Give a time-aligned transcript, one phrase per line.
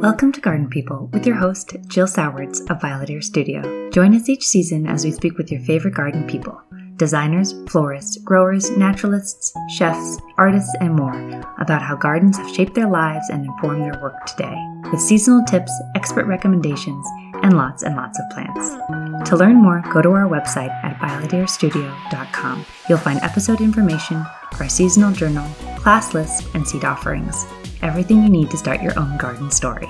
[0.00, 3.90] Welcome to Garden People with your host, Jill Sowards of Violet Ear Studio.
[3.90, 6.58] Join us each season as we speak with your favorite garden people
[6.96, 13.28] designers, florists, growers, naturalists, chefs, artists, and more about how gardens have shaped their lives
[13.28, 14.56] and informed their work today,
[14.90, 17.06] with seasonal tips, expert recommendations,
[17.42, 19.28] and lots and lots of plants.
[19.28, 22.64] To learn more, go to our website at violetearstudio.com.
[22.88, 24.24] You'll find episode information,
[24.58, 25.46] our seasonal journal,
[25.76, 27.44] class list, and seed offerings
[27.82, 29.88] everything you need to start your own garden story.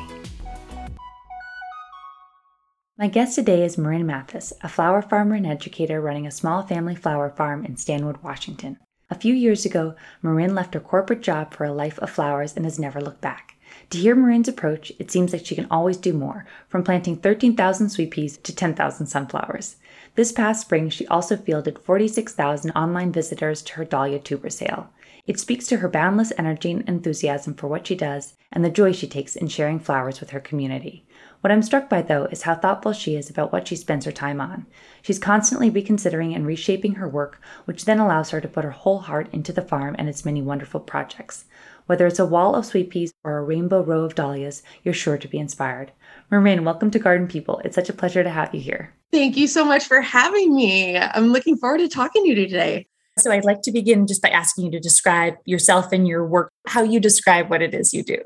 [2.96, 6.94] My guest today is Marryn Mathis, a flower farmer and educator running a small family
[6.94, 8.78] flower farm in Stanwood, Washington.
[9.08, 12.64] A few years ago, Marryn left her corporate job for a life of flowers and
[12.64, 13.56] has never looked back.
[13.90, 17.88] To hear Marryn's approach, it seems like she can always do more, from planting 13,000
[17.88, 19.76] sweet peas to 10,000 sunflowers.
[20.14, 24.90] This past spring, she also fielded 46,000 online visitors to her dahlia tuber sale.
[25.26, 28.92] It speaks to her boundless energy and enthusiasm for what she does and the joy
[28.92, 31.06] she takes in sharing flowers with her community.
[31.40, 34.12] What I'm struck by, though, is how thoughtful she is about what she spends her
[34.12, 34.66] time on.
[35.02, 38.98] She's constantly reconsidering and reshaping her work, which then allows her to put her whole
[38.98, 41.44] heart into the farm and its many wonderful projects.
[41.86, 45.18] Whether it's a wall of sweet peas or a rainbow row of dahlias, you're sure
[45.18, 45.92] to be inspired.
[46.30, 47.60] Marryn, welcome to Garden People.
[47.64, 48.94] It's such a pleasure to have you here.
[49.10, 50.96] Thank you so much for having me.
[50.98, 52.86] I'm looking forward to talking to you today.
[53.20, 56.52] So I'd like to begin just by asking you to describe yourself and your work,
[56.66, 58.18] how you describe what it is you do.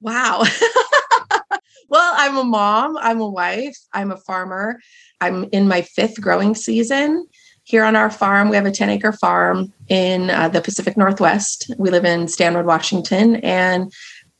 [0.00, 0.44] Wow.
[1.88, 4.80] well, I'm a mom, I'm a wife, I'm a farmer.
[5.20, 7.26] I'm in my fifth growing season.
[7.62, 11.72] Here on our farm, we have a 10 acre farm in uh, the Pacific Northwest.
[11.78, 13.90] We live in Stanwood, Washington, and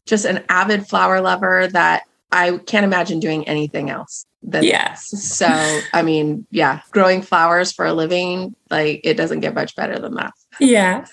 [0.06, 2.02] just an avid flower lover that
[2.34, 5.10] I can't imagine doing anything else than yes.
[5.10, 5.36] This.
[5.36, 5.46] So,
[5.92, 10.14] I mean, yeah, growing flowers for a living, like it doesn't get much better than
[10.14, 10.32] that.
[10.58, 11.06] Yeah.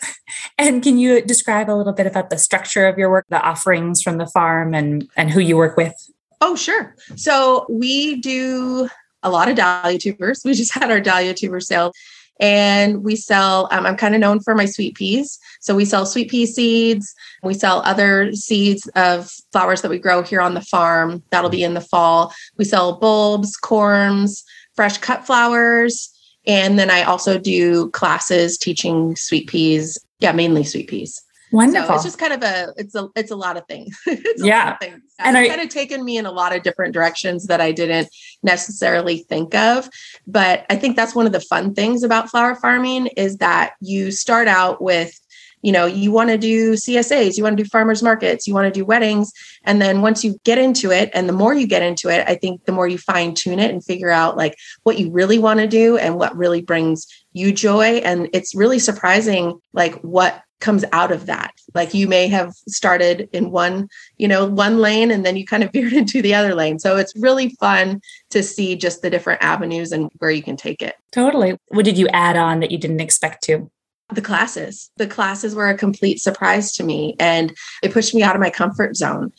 [0.57, 4.01] And can you describe a little bit about the structure of your work, the offerings
[4.01, 5.93] from the farm and and who you work with?
[6.41, 6.95] Oh, sure.
[7.15, 8.89] So, we do
[9.23, 10.41] a lot of dahlia tubers.
[10.43, 11.93] We just had our dahlia tuber sale
[12.39, 15.39] and we sell um, i'm kind of known for my sweet peas.
[15.59, 17.13] So we sell sweet pea seeds.
[17.43, 21.23] We sell other seeds of flowers that we grow here on the farm.
[21.29, 22.33] That'll be in the fall.
[22.57, 24.43] We sell bulbs corms
[24.75, 26.09] fresh cut flowers.
[26.47, 29.97] And then i also do classes teaching sweet peas.
[30.19, 31.87] Yeah mainly sweet peas Wonderful.
[31.87, 33.99] So it's just kind of a it's a it's a lot of things.
[34.37, 34.73] yeah.
[34.73, 35.01] Of things.
[35.19, 38.09] And it's kind of taken me in a lot of different directions that I didn't
[38.41, 39.89] necessarily think of.
[40.25, 44.11] But I think that's one of the fun things about flower farming is that you
[44.11, 45.17] start out with
[45.61, 48.65] you know you want to do csas you want to do farmers markets you want
[48.65, 49.31] to do weddings
[49.63, 52.33] and then once you get into it and the more you get into it i
[52.33, 55.59] think the more you fine tune it and figure out like what you really want
[55.59, 60.85] to do and what really brings you joy and it's really surprising like what comes
[60.91, 61.53] out of that.
[61.73, 65.63] Like you may have started in one you know one lane and then you kind
[65.63, 66.79] of veered into the other lane.
[66.79, 70.81] So it's really fun to see just the different avenues and where you can take
[70.81, 70.95] it.
[71.11, 71.57] Totally.
[71.69, 73.69] What did you add on that you didn't expect to?
[74.13, 74.91] The classes.
[74.97, 78.49] The classes were a complete surprise to me and it pushed me out of my
[78.49, 79.31] comfort zone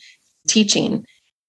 [0.47, 1.05] teaching.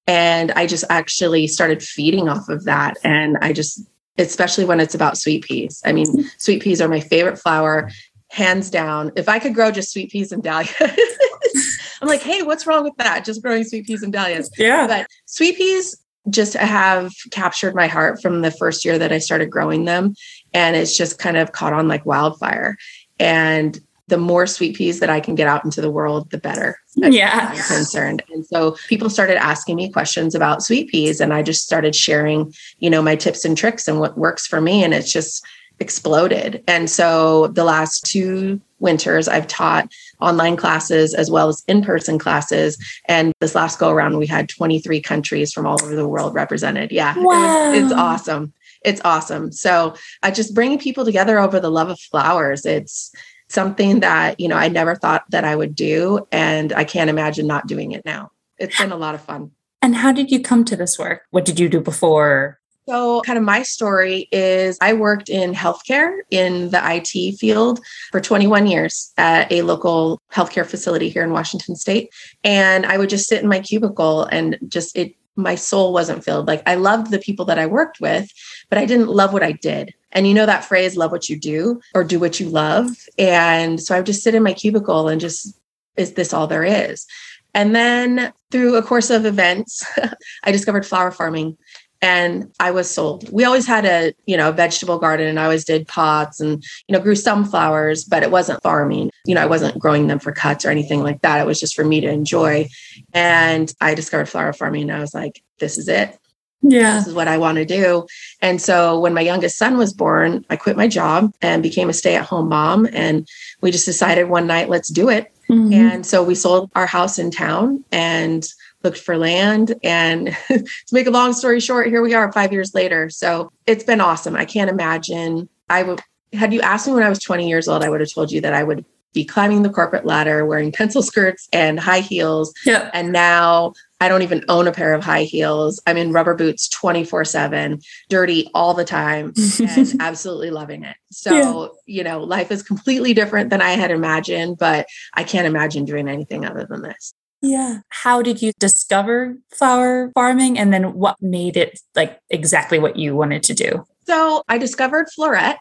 [0.07, 3.83] And i just actually started feeding off of that and i just
[4.19, 5.83] especially when it's about sweet peas.
[5.85, 7.91] I mean sweet peas are my favorite flower
[8.35, 9.13] hands down.
[9.17, 10.75] If I could grow just sweet peas and dahlias,
[12.03, 13.25] I'm like, hey, what's wrong with that?
[13.25, 14.51] Just growing sweet peas and dahlias.
[14.59, 14.87] Yeah.
[14.89, 15.97] But sweet peas
[16.31, 20.15] just have captured my heart from the first year that I started growing them.
[20.53, 22.77] And it's just kind of caught on like wildfire.
[23.21, 23.79] And
[24.09, 26.77] the more sweet peas that I can get out into the world, the better.
[26.97, 27.51] Yeah.
[27.53, 28.23] I'm concerned.
[28.31, 32.53] And so people started asking me questions about sweet peas and I just started sharing,
[32.81, 34.83] you know, my tips and tricks and what works for me.
[34.83, 35.45] And it's just
[35.81, 36.63] exploded.
[36.69, 42.19] And so the last two winters, I've taught online classes as well as in person
[42.19, 42.79] classes.
[43.07, 46.93] And this last go around, we had 23 countries from all over the world represented.
[46.93, 47.73] Yeah, wow.
[47.73, 48.53] it was, it's awesome.
[48.85, 49.51] It's awesome.
[49.51, 52.67] So I just bringing people together over the love of flowers.
[52.67, 53.13] It's
[53.49, 56.27] something that, you know, I never thought that I would do.
[56.31, 58.31] And I can't imagine not doing it now.
[58.59, 59.51] It's been a lot of fun.
[59.83, 61.23] And how did you come to this work?
[61.31, 62.59] What did you do before?
[62.87, 68.21] So, kind of my story is I worked in healthcare in the IT field for
[68.21, 72.13] 21 years at a local healthcare facility here in Washington state.
[72.43, 76.47] And I would just sit in my cubicle and just it, my soul wasn't filled.
[76.47, 78.31] Like I loved the people that I worked with,
[78.69, 79.95] but I didn't love what I did.
[80.13, 82.91] And you know that phrase, love what you do or do what you love.
[83.19, 85.59] And so I would just sit in my cubicle and just,
[85.97, 87.07] is this all there is?
[87.55, 89.85] And then through a course of events,
[90.45, 91.57] I discovered flower farming
[92.05, 93.31] and I was sold.
[93.31, 96.93] We always had a, you know, vegetable garden and I always did pots and, you
[96.93, 99.11] know, grew some flowers, but it wasn't farming.
[99.25, 101.41] You know, I wasn't growing them for cuts or anything like that.
[101.41, 102.69] It was just for me to enjoy.
[103.15, 106.19] And I discovered flower farming and I was like, this is it.
[106.61, 106.99] Yeah.
[106.99, 108.07] This is what I want to do.
[108.43, 111.95] And so when my youngest son was born, I quit my job and became a
[111.95, 112.87] stay at home mom.
[112.93, 113.27] And
[113.63, 115.33] we just decided one night, let's do it.
[115.49, 115.73] Mm-hmm.
[115.73, 118.47] And so we sold our house in town and
[118.85, 119.75] looked for land.
[119.83, 123.11] And to make a long story short, here we are five years later.
[123.11, 124.37] So it's been awesome.
[124.37, 125.49] I can't imagine.
[125.69, 126.01] I would,
[126.33, 128.41] had you asked me when I was 20 years old, I would have told you
[128.43, 128.85] that I would
[129.15, 132.53] be climbing the corporate ladder, wearing pencil skirts and high heels.
[132.67, 132.91] Yeah.
[132.93, 135.81] And now I don't even own a pair of high heels.
[135.87, 140.97] I'm in rubber boots 24 7, dirty all the time, and absolutely loving it.
[141.11, 141.69] So, yeah.
[141.87, 146.09] you know, life is completely different than I had imagined, but I can't imagine doing
[146.09, 147.15] anything other than this.
[147.45, 147.81] Yeah.
[147.89, 150.59] How did you discover flower farming?
[150.59, 153.87] And then what made it like exactly what you wanted to do?
[154.07, 155.57] So I discovered Floret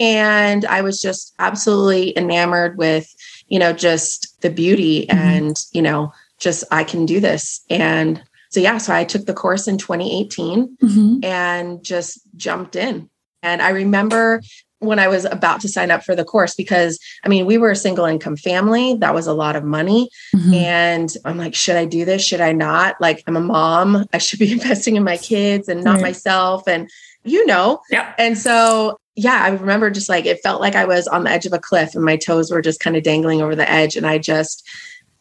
[0.00, 3.12] and I was just absolutely enamored with,
[3.48, 5.18] you know, just the beauty mm-hmm.
[5.18, 7.60] and, you know, just I can do this.
[7.70, 11.24] And so, yeah, so I took the course in 2018 mm-hmm.
[11.24, 13.08] and just jumped in.
[13.42, 14.42] And I remember
[14.82, 17.70] when I was about to sign up for the course because I mean, we were
[17.70, 18.94] a single income family.
[18.96, 20.10] That was a lot of money.
[20.34, 20.54] Mm-hmm.
[20.54, 22.24] And I'm like, should I do this?
[22.24, 23.00] Should I not?
[23.00, 24.06] Like, I'm a mom.
[24.12, 26.02] I should be investing in my kids and not right.
[26.02, 26.66] myself.
[26.66, 26.90] And
[27.24, 28.14] you know, yeah.
[28.18, 31.46] And so, yeah, I remember just like it felt like I was on the edge
[31.46, 33.94] of a cliff and my toes were just kind of dangling over the edge.
[33.94, 34.68] And I just,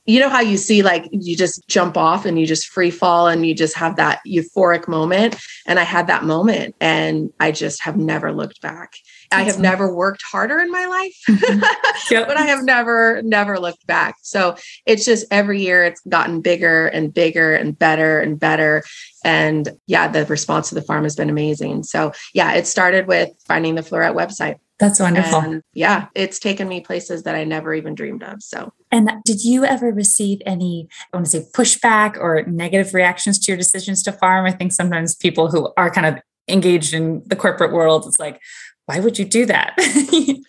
[0.06, 3.27] you know how you see like you just jump off and you just free fall
[3.27, 7.81] and you just have that euphoric moment and i had that moment and i just
[7.81, 8.94] have never looked back
[9.31, 11.15] I have never worked harder in my life,
[12.12, 12.27] yep.
[12.27, 14.15] but I have never, never looked back.
[14.21, 14.56] So
[14.86, 18.83] it's just every year it's gotten bigger and bigger and better and better.
[19.24, 21.83] And yeah, the response to the farm has been amazing.
[21.83, 24.57] So yeah, it started with finding the Floret website.
[24.80, 25.39] That's wonderful.
[25.39, 28.42] And yeah, it's taken me places that I never even dreamed of.
[28.42, 33.40] So, and did you ever receive any, I want to say, pushback or negative reactions
[33.40, 34.46] to your decisions to farm?
[34.46, 38.42] I think sometimes people who are kind of engaged in the corporate world, it's like,
[38.86, 39.78] why would you do that?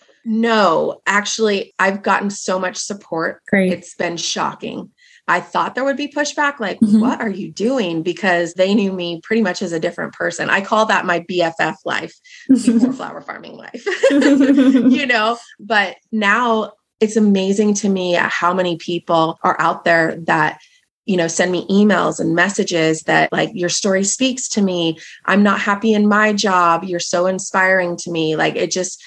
[0.25, 3.41] no, actually, I've gotten so much support.
[3.47, 3.71] Great.
[3.71, 4.91] It's been shocking.
[5.25, 6.99] I thought there would be pushback, like, mm-hmm.
[6.99, 8.03] what are you doing?
[8.03, 10.49] Because they knew me pretty much as a different person.
[10.49, 12.13] I call that my BFF life
[12.49, 15.37] before flower farming life, you know?
[15.61, 20.61] But now it's amazing to me how many people are out there that
[21.05, 24.97] you know send me emails and messages that like your story speaks to me.
[25.25, 26.85] I'm not happy in my job.
[26.85, 28.37] You're so inspiring to me.
[28.37, 29.03] Like it just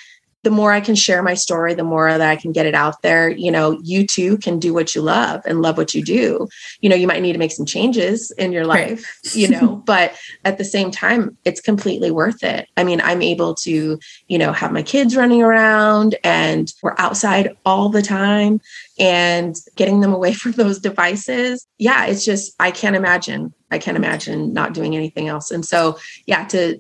[0.47, 3.03] the more I can share my story, the more that I can get it out
[3.03, 3.29] there.
[3.29, 6.47] You know, you too can do what you love and love what you do.
[6.81, 9.35] You know, you might need to make some changes in your life, right.
[9.35, 12.69] you know, but at the same time, it's completely worth it.
[12.77, 13.99] I mean, I'm able to,
[14.29, 18.61] you know, have my kids running around and we're outside all the time
[19.01, 21.67] and getting them away from those devices.
[21.79, 23.53] Yeah, it's just, I can't imagine.
[23.73, 25.51] I can't imagine not doing anything else.
[25.51, 26.79] And so, yeah, to,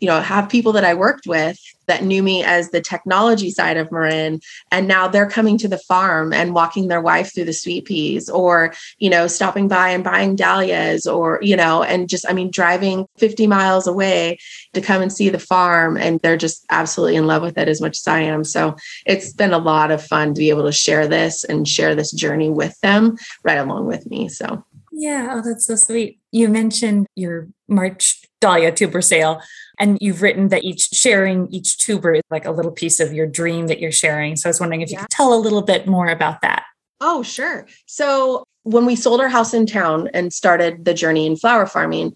[0.00, 3.76] you know, have people that I worked with that knew me as the technology side
[3.76, 4.40] of Marryn.
[4.70, 8.28] And now they're coming to the farm and walking their wife through the sweet peas
[8.30, 12.50] or, you know, stopping by and buying dahlias or, you know, and just, I mean,
[12.50, 14.38] driving 50 miles away
[14.72, 15.96] to come and see the farm.
[15.96, 18.44] And they're just absolutely in love with it as much as I am.
[18.44, 21.94] So it's been a lot of fun to be able to share this and share
[21.94, 24.28] this journey with them right along with me.
[24.28, 24.64] So.
[24.92, 26.20] Yeah, oh, that's so sweet.
[26.30, 29.40] You mentioned your March Dahlia tuber sale.
[29.80, 33.26] And you've written that each sharing each tuber is like a little piece of your
[33.26, 34.36] dream that you're sharing.
[34.36, 34.98] So I was wondering if yeah.
[34.98, 36.64] you could tell a little bit more about that.
[37.00, 37.66] Oh, sure.
[37.86, 42.14] So when we sold our house in town and started the journey in flower farming,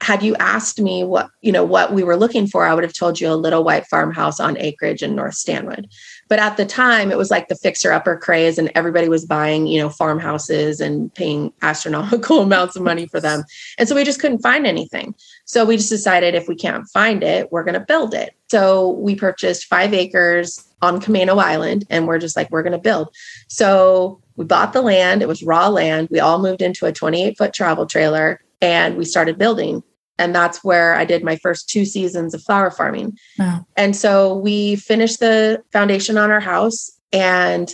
[0.00, 2.92] had you asked me what you know what we were looking for i would have
[2.92, 5.88] told you a little white farmhouse on acreage in north stanwood
[6.28, 9.66] but at the time it was like the fixer upper craze and everybody was buying
[9.66, 13.44] you know farmhouses and paying astronomical amounts of money for them.
[13.78, 15.14] And so we just couldn't find anything.
[15.44, 18.34] So we just decided if we can't find it we're going to build it.
[18.50, 22.78] So we purchased five acres on Camano Island and we're just like we're going to
[22.78, 23.14] build.
[23.48, 25.22] So we bought the land.
[25.22, 26.08] It was raw land.
[26.10, 29.82] We all moved into a 28 foot travel trailer and we started building
[30.18, 33.18] and that's where I did my first two seasons of flower farming.
[33.38, 33.66] Wow.
[33.76, 37.70] And so we finished the foundation on our house, and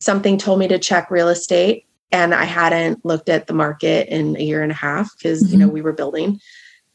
[0.00, 1.86] something told me to check real estate.
[2.12, 5.52] And I hadn't looked at the market in a year and a half because, mm-hmm.
[5.52, 5.74] you know, mm-hmm.
[5.74, 6.40] we were building.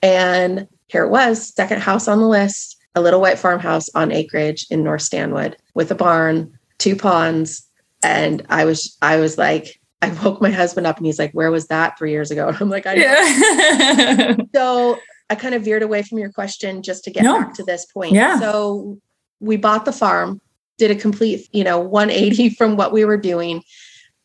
[0.01, 4.65] And here it was, second house on the list, a little white farmhouse on acreage
[4.69, 7.67] in North Stanwood with a barn, two ponds.
[8.01, 11.51] And I was, I was like, I woke my husband up and he's like, Where
[11.51, 12.53] was that three years ago?
[12.59, 14.17] I'm like, I didn't know.
[14.17, 14.37] Yeah.
[14.55, 17.39] so I kind of veered away from your question just to get no.
[17.39, 18.13] back to this point.
[18.13, 18.39] Yeah.
[18.39, 18.99] So
[19.39, 20.41] we bought the farm,
[20.77, 23.63] did a complete, you know, 180 from what we were doing.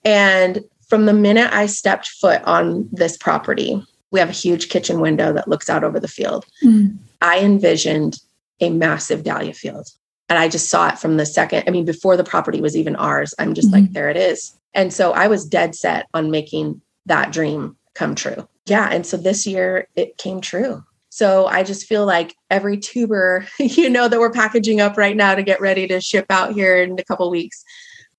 [0.04, 5.00] And from the minute I stepped foot on this property, we have a huge kitchen
[5.00, 6.46] window that looks out over the field.
[6.62, 6.96] Mm.
[7.20, 8.20] I envisioned
[8.60, 9.88] a massive dahlia field.
[10.28, 12.96] And I just saw it from the second, I mean, before the property was even
[12.96, 13.82] ours, I'm just mm-hmm.
[13.82, 14.56] like, there it is.
[14.74, 18.48] And so I was dead set on making that dream come true.
[18.66, 18.88] Yeah.
[18.90, 20.82] And so this year it came true.
[21.10, 25.34] So I just feel like every tuber, you know, that we're packaging up right now
[25.34, 27.62] to get ready to ship out here in a couple weeks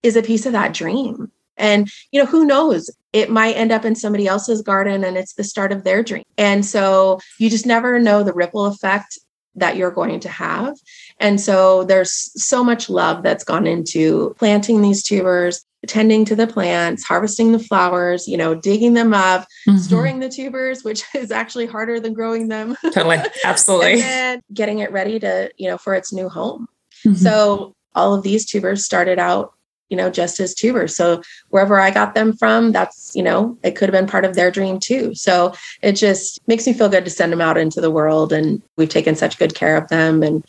[0.02, 1.32] is a piece of that dream.
[1.58, 2.90] And, you know, who knows?
[3.12, 6.24] It might end up in somebody else's garden and it's the start of their dream.
[6.38, 9.18] And so you just never know the ripple effect
[9.56, 10.78] that you're going to have.
[11.20, 16.48] And so there's so much love that's gone into planting these tubers, tending to the
[16.48, 19.78] plants, harvesting the flowers, you know, digging them up, mm-hmm.
[19.78, 22.76] storing the tubers, which is actually harder than growing them.
[22.94, 23.20] Totally.
[23.44, 24.02] Absolutely.
[24.02, 26.68] and getting it ready to, you know, for its new home.
[27.06, 27.16] Mm-hmm.
[27.16, 29.56] So all of these tubers started out
[29.90, 30.96] you know, just as tubers.
[30.96, 34.36] So wherever I got them from, that's, you know, it could have been part of
[34.36, 35.14] their dream too.
[35.14, 38.34] So it just makes me feel good to send them out into the world.
[38.34, 40.44] And we've taken such good care of them and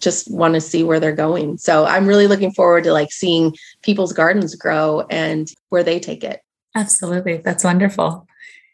[0.00, 1.58] just want to see where they're going.
[1.58, 6.24] So I'm really looking forward to like seeing people's gardens grow and where they take
[6.24, 6.40] it.
[6.74, 7.38] Absolutely.
[7.38, 8.26] That's wonderful.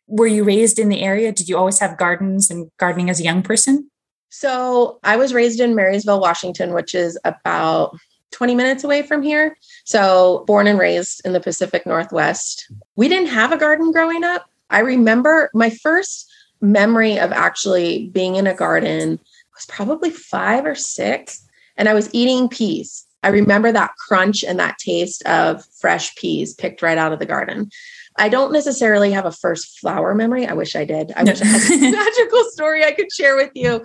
[0.09, 1.33] Were you raised in the area?
[1.33, 3.90] Did you always have gardens and gardening as a young person?
[4.31, 7.97] So I was raised in Marysville, Washington, which is about
[8.33, 9.57] 20 minutes away from here.
[9.85, 12.71] So, born and raised in the Pacific Northwest.
[12.97, 14.49] We didn't have a garden growing up.
[14.71, 19.21] I remember my first memory of actually being in a garden
[19.54, 23.06] was probably five or six, and I was eating peas.
[23.23, 27.26] I remember that crunch and that taste of fresh peas picked right out of the
[27.26, 27.71] garden.
[28.16, 30.47] I don't necessarily have a first flower memory.
[30.47, 31.12] I wish I did.
[31.16, 33.85] I wish I had a magical story I could share with you.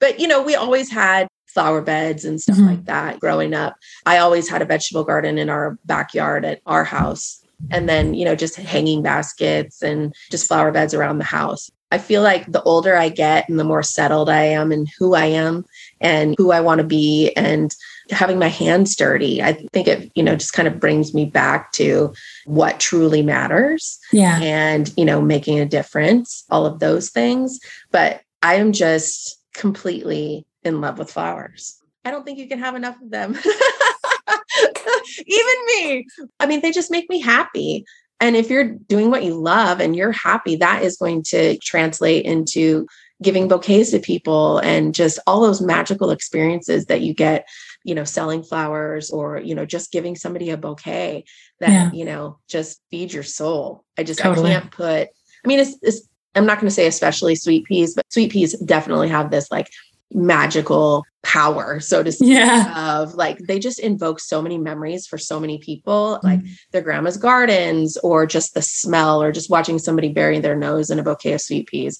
[0.00, 2.66] But you know, we always had flower beds and stuff mm-hmm.
[2.66, 3.76] like that growing up.
[4.04, 7.40] I always had a vegetable garden in our backyard at our house.
[7.70, 11.70] And then, you know, just hanging baskets and just flower beds around the house.
[11.94, 15.14] I feel like the older I get and the more settled I am and who
[15.14, 15.64] I am
[16.00, 17.72] and who I want to be and
[18.10, 21.70] having my hands dirty, I think it, you know, just kind of brings me back
[21.74, 22.12] to
[22.46, 24.00] what truly matters.
[24.12, 24.40] Yeah.
[24.42, 27.60] And, you know, making a difference, all of those things.
[27.92, 31.76] But I am just completely in love with flowers.
[32.04, 33.38] I don't think you can have enough of them.
[35.26, 36.06] Even me.
[36.40, 37.84] I mean, they just make me happy.
[38.24, 42.24] And if you're doing what you love and you're happy, that is going to translate
[42.24, 42.86] into
[43.22, 47.46] giving bouquets to people and just all those magical experiences that you get,
[47.84, 51.26] you know, selling flowers or, you know, just giving somebody a bouquet
[51.60, 51.90] that, yeah.
[51.92, 53.84] you know, just feeds your soul.
[53.98, 54.52] I just, totally.
[54.52, 55.08] I can't put,
[55.44, 58.58] I mean, it's, it's I'm not going to say especially sweet peas, but sweet peas
[58.60, 59.68] definitely have this like
[60.10, 63.00] magical power, so to speak, yeah.
[63.00, 66.26] of like they just invoke so many memories for so many people, mm-hmm.
[66.26, 66.40] like
[66.70, 70.98] their grandma's gardens or just the smell or just watching somebody bury their nose in
[70.98, 71.98] a bouquet of sweet peas.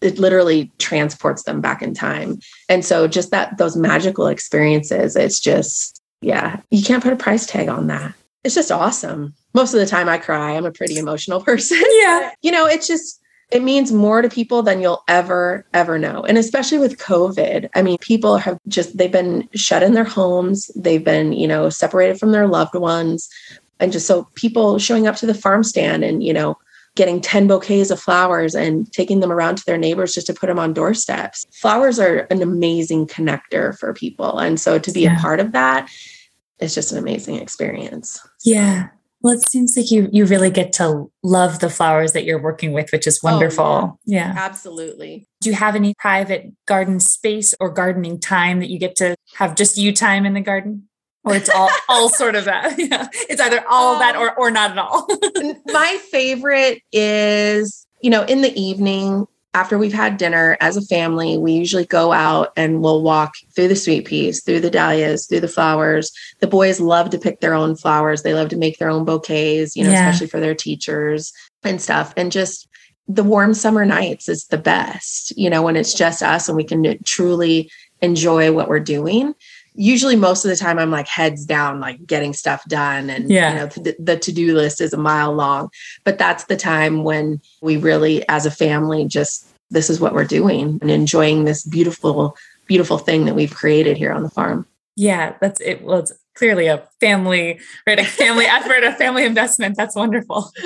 [0.00, 2.38] It literally transports them back in time.
[2.68, 7.46] And so just that those magical experiences, it's just, yeah, you can't put a price
[7.46, 8.14] tag on that.
[8.44, 9.34] It's just awesome.
[9.54, 10.54] Most of the time I cry.
[10.54, 11.82] I'm a pretty emotional person.
[11.82, 12.30] Yeah.
[12.42, 16.22] you know, it's just it means more to people than you'll ever, ever know.
[16.22, 20.70] And especially with COVID, I mean, people have just, they've been shut in their homes,
[20.74, 23.28] they've been, you know, separated from their loved ones.
[23.78, 26.56] And just so people showing up to the farm stand and, you know,
[26.96, 30.46] getting 10 bouquets of flowers and taking them around to their neighbors just to put
[30.46, 31.46] them on doorsteps.
[31.52, 34.38] Flowers are an amazing connector for people.
[34.38, 35.16] And so to be yeah.
[35.16, 35.88] a part of that
[36.58, 38.18] is just an amazing experience.
[38.44, 38.88] Yeah.
[39.26, 42.70] Well, it seems like you you really get to love the flowers that you're working
[42.70, 43.64] with, which is wonderful.
[43.64, 44.32] Oh, yeah.
[44.32, 44.34] yeah.
[44.36, 45.26] Absolutely.
[45.40, 49.56] Do you have any private garden space or gardening time that you get to have
[49.56, 50.88] just you time in the garden?
[51.24, 52.78] Or it's all all sort of that.
[52.78, 53.08] Yeah.
[53.28, 55.08] It's either all um, that or or not at all.
[55.66, 59.26] my favorite is, you know, in the evening
[59.56, 63.68] after we've had dinner as a family, we usually go out and we'll walk through
[63.68, 66.12] the sweet peas, through the dahlias, through the flowers.
[66.40, 68.22] The boys love to pick their own flowers.
[68.22, 70.10] They love to make their own bouquets, you know, yeah.
[70.10, 71.32] especially for their teachers
[71.64, 72.12] and stuff.
[72.18, 72.68] And just
[73.08, 76.64] the warm summer nights is the best, you know, when it's just us and we
[76.64, 77.70] can truly
[78.02, 79.34] enjoy what we're doing
[79.76, 83.10] usually most of the time I'm like heads down, like getting stuff done.
[83.10, 83.50] And, yeah.
[83.50, 85.70] you know, the, the to do list is a mile long.
[86.04, 90.24] But that's the time when we really, as a family, just this is what we're
[90.24, 94.66] doing and enjoying this beautiful, beautiful thing that we've created here on the farm.
[94.96, 95.82] Yeah, that's it.
[95.82, 97.98] Well, it's clearly a family, right?
[97.98, 99.76] A family effort, a family investment.
[99.76, 100.50] That's wonderful.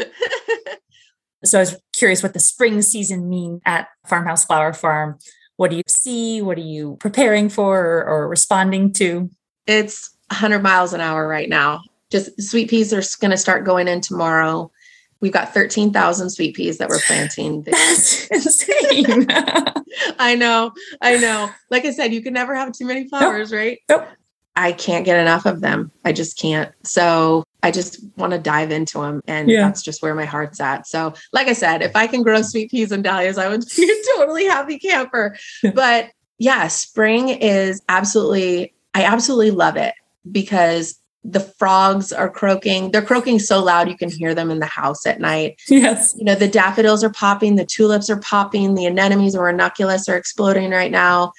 [1.45, 5.19] So I was curious what the spring season mean at Farmhouse Flower Farm.
[5.61, 6.41] What do you see?
[6.41, 9.29] What are you preparing for or, or responding to?
[9.67, 11.83] It's 100 miles an hour right now.
[12.09, 14.73] Just sweet peas are going to start going in tomorrow.
[15.21, 17.61] We've got 13,000 sweet peas that we're planting.
[17.65, 19.27] That's insane.
[20.19, 20.73] I know.
[21.03, 21.51] I know.
[21.69, 23.59] Like I said, you can never have too many flowers, nope.
[23.59, 23.79] right?
[23.91, 24.09] Nope.
[24.57, 25.93] I can't get enough of them.
[26.07, 26.73] I just can't.
[26.85, 29.23] So I just want to dive into them.
[29.27, 29.63] And yeah.
[29.63, 30.87] that's just where my heart's at.
[30.87, 33.85] So, like I said, if I can grow sweet peas and dahlias, I would be
[33.85, 35.37] a totally happy camper.
[35.75, 39.95] but yeah, spring is absolutely, I absolutely love it
[40.31, 42.91] because the frogs are croaking.
[42.91, 45.61] They're croaking so loud you can hear them in the house at night.
[45.69, 46.15] Yes.
[46.17, 50.17] You know, the daffodils are popping, the tulips are popping, the anemones or ranunculus are
[50.17, 51.33] exploding right now.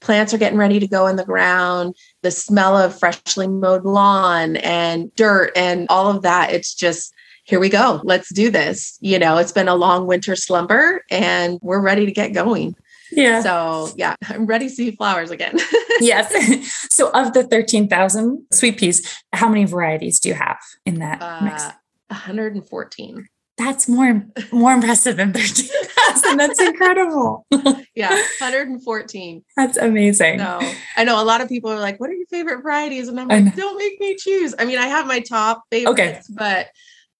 [0.00, 1.94] Plants are getting ready to go in the ground.
[2.22, 6.52] The smell of freshly mowed lawn and dirt and all of that.
[6.52, 7.12] It's just,
[7.44, 8.00] here we go.
[8.04, 8.98] Let's do this.
[9.00, 12.74] You know, it's been a long winter slumber and we're ready to get going.
[13.10, 13.40] Yeah.
[13.40, 15.58] So yeah, I'm ready to see flowers again.
[16.00, 16.34] yes.
[16.90, 21.44] So of the 13,000 sweet peas, how many varieties do you have in that uh,
[21.44, 21.62] mix?
[22.08, 23.28] 114.
[23.58, 26.36] That's more more impressive than 13,000.
[26.38, 27.46] That's incredible.
[27.94, 29.44] yeah, 114.
[29.56, 30.38] That's amazing.
[30.38, 30.60] No,
[30.96, 33.28] I know a lot of people are like, "What are your favorite varieties?" And I'm
[33.28, 36.20] like, "Don't make me choose." I mean, I have my top favorites, okay.
[36.30, 36.68] but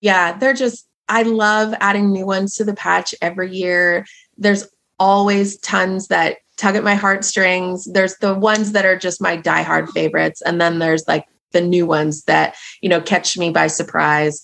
[0.00, 4.06] yeah, they're just I love adding new ones to the patch every year.
[4.36, 4.68] There's
[4.98, 7.86] always tons that tug at my heartstrings.
[7.86, 10.42] There's the ones that are just my diehard favorites.
[10.42, 14.42] And then there's like the new ones that, you know, catch me by surprise.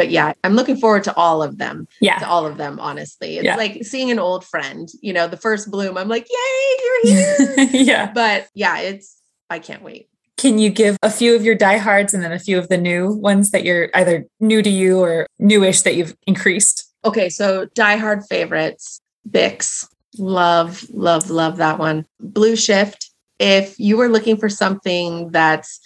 [0.00, 1.86] But yeah, I'm looking forward to all of them.
[2.00, 2.20] Yeah.
[2.20, 3.36] To all of them, honestly.
[3.36, 3.56] It's yeah.
[3.56, 5.98] like seeing an old friend, you know, the first bloom.
[5.98, 7.14] I'm like, yay, you're
[7.66, 7.68] here.
[7.82, 8.10] yeah.
[8.10, 10.08] But yeah, it's, I can't wait.
[10.38, 13.12] Can you give a few of your diehards and then a few of the new
[13.12, 16.90] ones that you're either new to you or newish that you've increased?
[17.04, 19.02] Okay, so diehard favorites.
[19.28, 19.86] Vicks.
[20.16, 22.06] Love, love, love that one.
[22.20, 23.10] Blue Shift.
[23.38, 25.78] If you were looking for something that's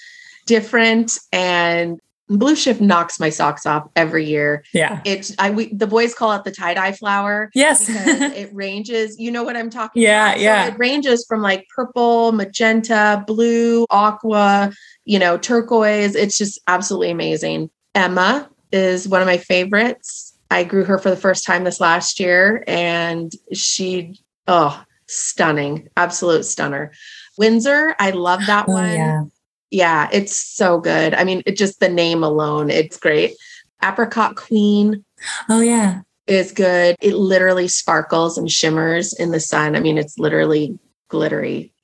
[0.47, 4.65] different and Blue Shift knocks my socks off every year.
[4.73, 5.01] Yeah.
[5.05, 7.51] It's I we the boys call it the tie-dye flower.
[7.55, 7.87] Yes.
[7.89, 10.41] it ranges, you know what I'm talking yeah, about?
[10.41, 10.67] Yeah.
[10.67, 14.73] So it ranges from like purple, magenta, blue, aqua,
[15.05, 16.15] you know, turquoise.
[16.15, 17.71] It's just absolutely amazing.
[17.95, 20.35] Emma is one of my favorites.
[20.51, 26.45] I grew her for the first time this last year and she, oh, stunning, absolute
[26.45, 26.93] stunner.
[27.37, 28.93] Windsor, I love that oh, one.
[28.93, 29.23] Yeah.
[29.71, 31.15] Yeah, it's so good.
[31.15, 33.35] I mean, it just the name alone, it's great.
[33.83, 35.05] Apricot Queen.
[35.49, 36.01] Oh, yeah.
[36.27, 36.97] Is good.
[37.03, 39.77] It literally sparkles and shimmers in the sun.
[39.77, 41.75] I mean, it's literally glittery.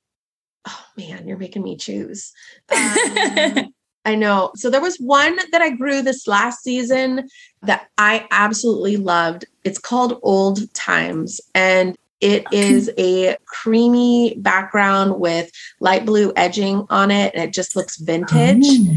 [0.67, 2.31] Oh man, you're making me choose.
[2.69, 3.73] Um,
[4.05, 4.51] I know.
[4.55, 7.29] So there was one that I grew this last season
[7.61, 9.45] that I absolutely loved.
[9.63, 17.09] It's called Old Times and it is a creamy background with light blue edging on
[17.09, 18.63] it and it just looks vintage.
[18.63, 18.95] Oh.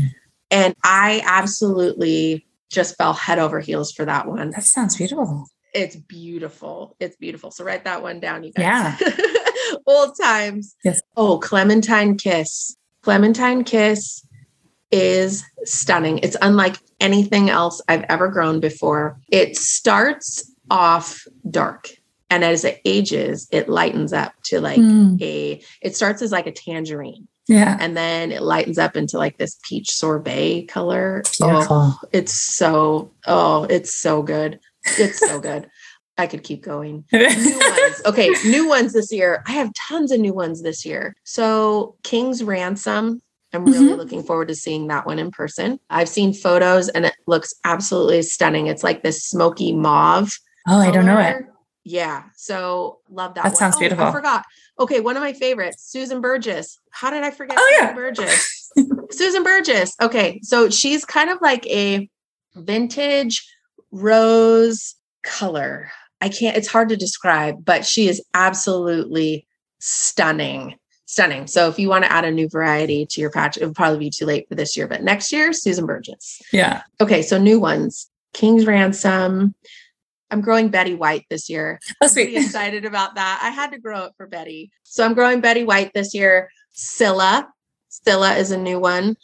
[0.50, 4.50] And I absolutely just fell head over heels for that one.
[4.50, 5.48] That sounds beautiful.
[5.72, 6.96] It's beautiful.
[7.00, 7.50] It's beautiful.
[7.50, 9.00] So write that one down, you guys.
[9.00, 9.24] Yeah.
[9.86, 10.76] Old times.
[10.84, 11.00] Yes.
[11.16, 12.76] Oh, Clementine Kiss.
[13.02, 14.24] Clementine Kiss
[14.92, 16.18] is stunning.
[16.18, 19.18] It's unlike anything else I've ever grown before.
[19.30, 21.90] It starts off dark
[22.34, 25.20] and as it ages, it lightens up to like mm.
[25.22, 27.28] a it starts as like a tangerine.
[27.46, 27.76] Yeah.
[27.78, 31.22] And then it lightens up into like this peach sorbet color.
[31.38, 31.66] Beautiful.
[31.70, 34.60] Oh, it's so oh, it's so good.
[34.98, 35.70] It's so good.
[36.18, 37.04] I could keep going.
[37.12, 38.02] new ones.
[38.06, 39.42] Okay, new ones this year.
[39.46, 41.16] I have tons of new ones this year.
[41.24, 43.20] So King's Ransom
[43.54, 43.94] I'm really mm-hmm.
[43.94, 45.78] looking forward to seeing that one in person.
[45.88, 48.66] I've seen photos and it looks absolutely stunning.
[48.66, 50.32] It's like this smoky mauve.
[50.66, 51.44] Oh, I don't know it.
[51.84, 52.24] Yeah.
[52.34, 53.44] So love that.
[53.44, 53.56] That one.
[53.56, 54.04] sounds oh, beautiful.
[54.04, 54.44] I forgot.
[54.78, 55.00] Okay.
[55.00, 56.78] One of my favorites, Susan Burgess.
[56.90, 57.94] How did I forget oh, Susan yeah.
[57.94, 58.72] Burgess?
[59.10, 59.94] Susan Burgess.
[60.00, 60.40] Okay.
[60.42, 62.08] So she's kind of like a
[62.54, 63.46] vintage
[63.90, 65.90] rose color.
[66.20, 69.46] I can't, it's hard to describe, but she is absolutely
[69.78, 71.46] stunning stunning.
[71.46, 73.98] So if you want to add a new variety to your patch, it would probably
[73.98, 76.42] be too late for this year, but next year, Susan Burgess.
[76.52, 76.82] Yeah.
[77.00, 77.22] Okay.
[77.22, 79.54] So new ones, King's Ransom.
[80.30, 81.78] I'm growing Betty White this year.
[82.00, 82.36] Oh, sweet.
[82.36, 83.40] I'm excited about that.
[83.42, 84.70] I had to grow it for Betty.
[84.82, 86.50] So I'm growing Betty White this year.
[86.72, 87.48] Scylla.
[87.88, 89.16] Scylla is a new one.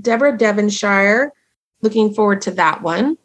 [0.00, 1.32] Deborah Devonshire.
[1.82, 3.16] Looking forward to that one.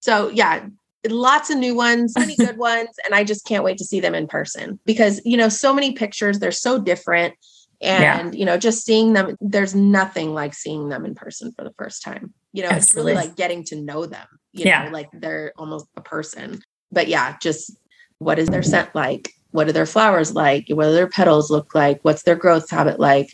[0.00, 0.66] So yeah,
[1.08, 4.14] lots of new ones, many good ones, and I just can't wait to see them
[4.14, 7.34] in person because you know so many pictures, they're so different,
[7.80, 8.38] and yeah.
[8.38, 12.02] you know just seeing them, there's nothing like seeing them in person for the first
[12.02, 12.32] time.
[12.56, 13.12] You know, Absolutely.
[13.12, 14.26] it's really like getting to know them.
[14.52, 14.84] You yeah.
[14.84, 16.62] know, like they're almost a person.
[16.90, 17.76] but yeah, just
[18.18, 19.30] what is their scent like?
[19.50, 20.64] What are their flowers like?
[20.68, 21.98] What do their petals look like?
[22.02, 23.28] What's their growth habit like?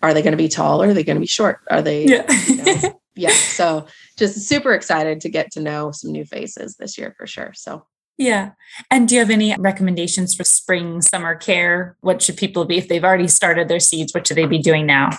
[0.00, 1.60] Are they going to be tall or are they going to be short?
[1.70, 2.32] Are they, yeah.
[2.46, 3.30] You know, yeah.
[3.30, 7.52] So just super excited to get to know some new faces this year for sure.
[7.54, 7.84] So
[8.16, 8.50] yeah.
[8.92, 11.96] And do you have any recommendations for spring, summer care?
[12.00, 14.14] What should people be if they've already started their seeds?
[14.14, 15.10] What should they be doing now?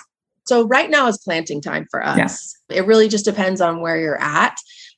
[0.44, 2.56] So right now is planting time for us.
[2.68, 2.76] Yeah.
[2.78, 4.56] It really just depends on where you're at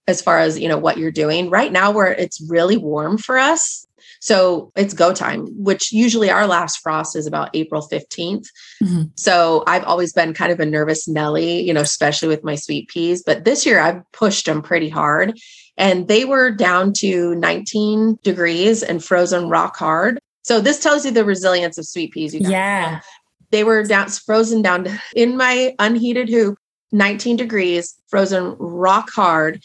[0.09, 1.51] as far as, you know, what you're doing.
[1.51, 3.87] Right now where it's really warm for us,
[4.21, 8.47] so it's go time, which usually our last frost is about April 15th.
[8.83, 9.03] Mm-hmm.
[9.17, 12.89] So I've always been kind of a nervous Nelly, you know, especially with my sweet
[12.89, 13.23] peas.
[13.25, 15.39] But this year I've pushed them pretty hard
[15.77, 20.19] and they were down to 19 degrees and frozen rock hard.
[20.43, 22.35] So this tells you the resilience of sweet peas.
[22.35, 23.01] yeah.
[23.51, 26.59] They were down frozen down in my unheated hoop,
[26.93, 29.63] 19 degrees, frozen rock hard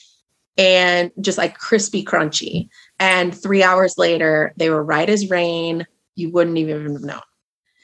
[0.58, 2.70] and just like crispy crunchy.
[3.00, 5.86] And three hours later, they were right as rain.
[6.15, 7.22] You wouldn't even have known.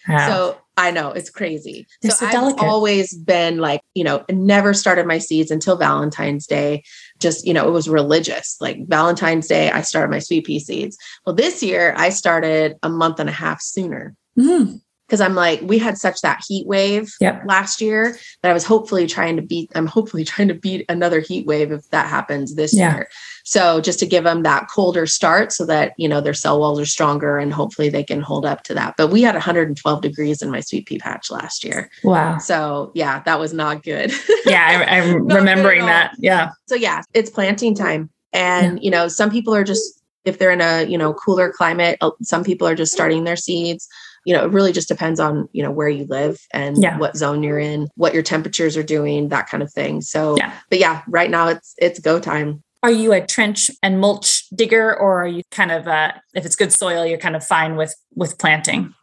[0.07, 0.27] Wow.
[0.27, 1.87] So I know it's crazy.
[2.03, 6.83] So, so I've always been like, you know, never started my seeds until Valentine's Day.
[7.19, 8.57] Just, you know, it was religious.
[8.61, 10.97] Like Valentine's Day, I started my sweet pea seeds.
[11.25, 14.15] Well, this year I started a month and a half sooner.
[14.37, 17.41] Mm because I'm like, we had such that heat wave yep.
[17.45, 19.71] last year that I was hopefully trying to beat.
[19.73, 22.95] I'm hopefully trying to beat another heat wave if that happens this yeah.
[22.95, 23.09] year.
[23.45, 26.79] So just to give them that colder start so that, you know, their cell walls
[26.79, 28.95] are stronger and hopefully they can hold up to that.
[28.97, 31.89] But we had 112 degrees in my sweet pea patch last year.
[32.03, 32.39] Wow.
[32.39, 34.11] So yeah, that was not good.
[34.45, 36.15] yeah, I, am remembering that.
[36.19, 36.49] Yeah.
[36.67, 38.09] So yeah, it's planting time.
[38.33, 38.83] And, yeah.
[38.83, 42.11] you know, some people are just, if they're in a, you know, cooler climate, uh,
[42.21, 43.87] some people are just starting their seeds
[44.27, 46.97] you know, it really just depends on, you know, where you live and yeah.
[46.97, 50.01] what zone you're in, what your temperatures are doing, that kind of thing.
[50.01, 50.51] So, yeah.
[50.69, 52.61] but yeah, right now it's it's go time.
[52.83, 56.57] Are you a trench and mulch digger or are you kind of uh if it's
[56.57, 58.93] good soil, you're kind of fine with with planting?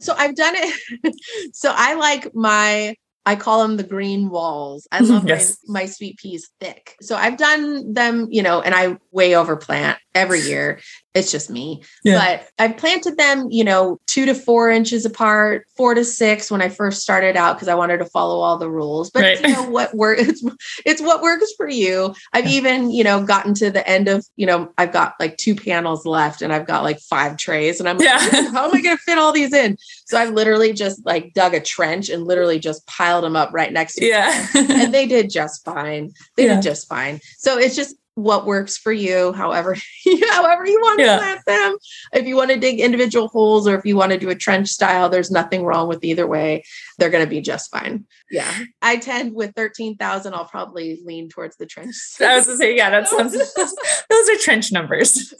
[0.00, 1.14] So I've done it.
[1.54, 4.86] so I like my I call them the green walls.
[4.92, 5.56] I love yes.
[5.66, 6.96] my, my sweet peas thick.
[7.00, 10.80] So I've done them, you know, and I way overplant every year.
[11.14, 11.80] It's just me.
[12.02, 12.18] Yeah.
[12.18, 16.60] But I've planted them, you know, two to four inches apart, four to six when
[16.60, 19.10] I first started out because I wanted to follow all the rules.
[19.10, 19.40] But right.
[19.40, 20.44] you know what works it's,
[20.84, 22.14] it's what works for you.
[22.32, 25.54] I've even, you know, gotten to the end of, you know, I've got like two
[25.54, 27.78] panels left and I've got like five trays.
[27.78, 28.18] And I'm like, yeah.
[28.52, 29.76] how am I gonna fit all these in?
[30.06, 33.72] So I've literally just like dug a trench and literally just piled them up right
[33.72, 34.48] next to yeah.
[34.54, 36.10] and they did just fine.
[36.36, 36.56] They yeah.
[36.56, 37.20] did just fine.
[37.38, 39.76] So it's just what works for you, however,
[40.30, 41.18] however you want to yeah.
[41.18, 41.76] plant them.
[42.12, 44.68] If you want to dig individual holes or if you want to do a trench
[44.68, 46.64] style, there's nothing wrong with either way.
[46.98, 48.06] They're going to be just fine.
[48.30, 48.52] Yeah.
[48.80, 51.96] I tend with 13,000, I'll probably lean towards the trench.
[52.20, 55.34] I was to say, yeah, that sounds, those are trench numbers.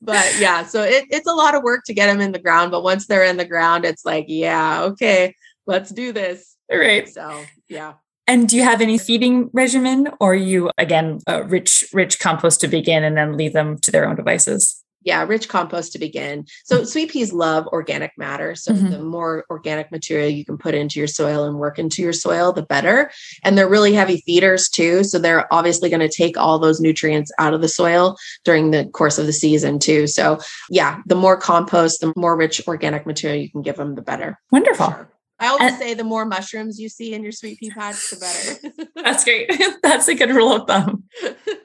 [0.00, 2.70] but yeah, so it, it's a lot of work to get them in the ground.
[2.70, 5.34] But once they're in the ground, it's like, yeah, okay,
[5.66, 6.56] let's do this.
[6.70, 7.06] Right.
[7.06, 7.94] So yeah.
[8.26, 13.04] And do you have any feeding regimen or you again rich rich compost to begin
[13.04, 14.80] and then leave them to their own devices?
[15.04, 16.46] Yeah, rich compost to begin.
[16.64, 16.86] So mm-hmm.
[16.86, 18.54] sweet peas love organic matter.
[18.54, 18.88] So mm-hmm.
[18.88, 22.54] the more organic material you can put into your soil and work into your soil,
[22.54, 23.10] the better.
[23.42, 25.04] And they're really heavy feeders too.
[25.04, 28.86] So they're obviously going to take all those nutrients out of the soil during the
[28.86, 30.06] course of the season too.
[30.06, 30.38] So
[30.70, 34.40] yeah, the more compost, the more rich organic material you can give them, the better.
[34.50, 34.86] Wonderful.
[34.86, 35.10] Sure.
[35.38, 38.16] I always and, say the more mushrooms you see in your sweet pea patch, the
[38.16, 38.88] better.
[39.02, 39.50] That's great.
[39.82, 41.04] That's a good rule of thumb.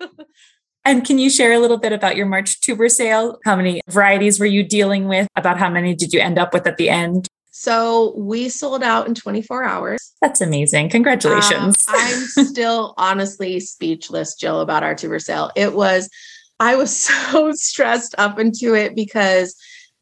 [0.86, 3.40] and can you share a little bit about your March tuber sale?
[3.46, 5.28] How many varieties were you dealing with?
[5.36, 7.28] About how many did you end up with at the end?
[7.52, 10.14] So we sold out in 24 hours.
[10.22, 10.90] That's amazing.
[10.90, 11.88] Congratulations.
[11.88, 15.52] Um, I'm still honestly speechless, Jill, about our tuber sale.
[15.56, 16.10] It was,
[16.60, 19.56] I was so stressed up into it because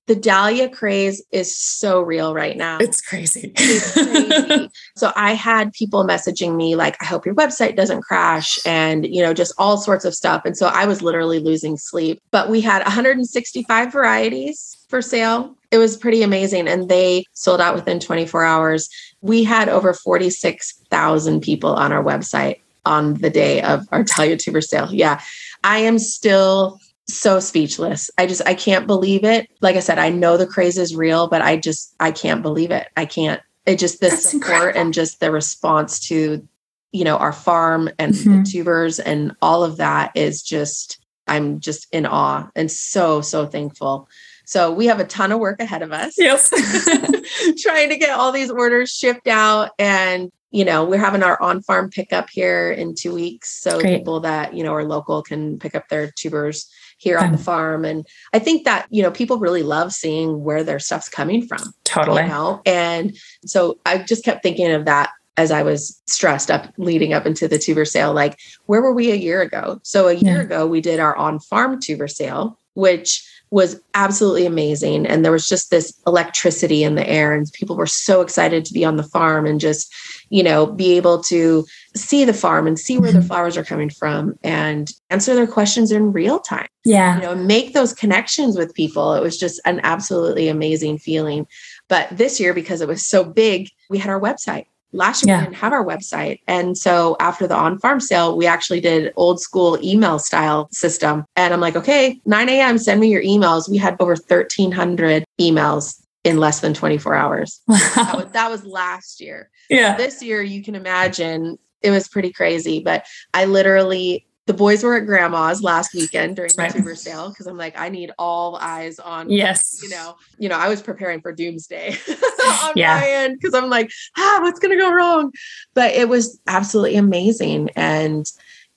[0.08, 2.78] the dahlia craze is so real right now.
[2.80, 3.52] It's crazy.
[3.56, 4.70] It's crazy.
[4.96, 9.22] so I had people messaging me like, I hope your website doesn't crash and, you
[9.22, 10.44] know, just all sorts of stuff.
[10.46, 12.22] And so I was literally losing sleep.
[12.32, 15.54] But we had 165 varieties for sale.
[15.72, 16.70] It was pretty amazing.
[16.70, 18.90] And they sold out within 24 hours.
[19.22, 24.62] We had over 46,000 people on our website on the day of our Dahlia Tuber
[24.62, 24.88] sale.
[24.90, 25.20] Yeah.
[25.66, 28.10] I am still so speechless.
[28.18, 29.50] I just I can't believe it.
[29.62, 32.72] Like I said, I know the craze is real, but I just I can't believe
[32.72, 32.88] it.
[32.98, 33.42] I can't.
[33.66, 34.82] It just the That's support incredible.
[34.82, 36.48] and just the response to
[36.92, 38.38] you know our farm and mm-hmm.
[38.38, 43.46] the tubers and all of that is just I'm just in awe and so so
[43.46, 44.10] thankful.
[44.46, 46.16] So we have a ton of work ahead of us.
[46.18, 46.50] Yes.
[47.62, 51.62] trying to get all these orders shipped out and you know, we're having our on
[51.62, 53.62] farm pickup here in two weeks.
[53.62, 53.98] So Great.
[53.98, 57.86] people that, you know, are local can pick up their tubers here on the farm.
[57.86, 61.74] And I think that, you know, people really love seeing where their stuff's coming from.
[61.84, 62.24] Totally.
[62.24, 62.62] You know?
[62.66, 67.28] And so I just kept thinking of that as I was stressed up leading up
[67.28, 68.14] into the tuber sale.
[68.14, 69.80] Like, where were we a year ago?
[69.84, 70.44] So a year yeah.
[70.44, 75.06] ago, we did our on farm tuber sale, which was absolutely amazing.
[75.06, 78.74] And there was just this electricity in the air, and people were so excited to
[78.74, 79.94] be on the farm and just,
[80.30, 83.22] you know, be able to see the farm and see where mm-hmm.
[83.22, 86.68] the flowers are coming from and answer their questions in real time.
[86.84, 87.16] Yeah.
[87.16, 89.14] You know, make those connections with people.
[89.14, 91.48] It was just an absolutely amazing feeling.
[91.88, 94.66] But this year, because it was so big, we had our website
[94.98, 95.42] last year yeah.
[95.42, 96.42] we didn't have our website.
[96.48, 101.26] And so after the on-farm sale we actually did old school email style system.
[101.36, 103.70] And i'm like okay 9 a.m send me your emails.
[103.70, 107.62] We had over 1300 emails in less than 24 hours.
[107.68, 107.78] Wow.
[107.96, 109.50] that, was, that was last year.
[109.70, 109.96] Yeah.
[109.96, 113.06] This year you can imagine it was pretty crazy but
[113.36, 116.72] i literally the boys were at grandma's last weekend during the right.
[116.72, 119.30] tuber sale because I'm like, I need all eyes on.
[119.30, 119.82] Yes.
[119.84, 121.98] You know, you know, I was preparing for doomsday
[122.64, 122.98] on yeah.
[122.98, 125.34] my end because I'm like, ah, what's gonna go wrong?
[125.74, 127.72] But it was absolutely amazing.
[127.76, 128.26] And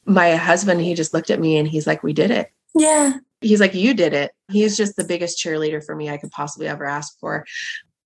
[0.05, 2.51] my husband, he just looked at me and he's like, we did it.
[2.75, 3.15] Yeah.
[3.41, 4.33] He's like, you did it.
[4.51, 7.47] He's just the biggest cheerleader for me I could possibly ever ask for.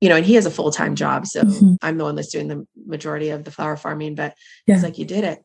[0.02, 1.26] You know, and he has a full time job.
[1.26, 1.74] So mm-hmm.
[1.80, 4.34] I'm the one that's doing the majority of the flower farming, but
[4.66, 4.74] yeah.
[4.74, 5.42] he's like, you did it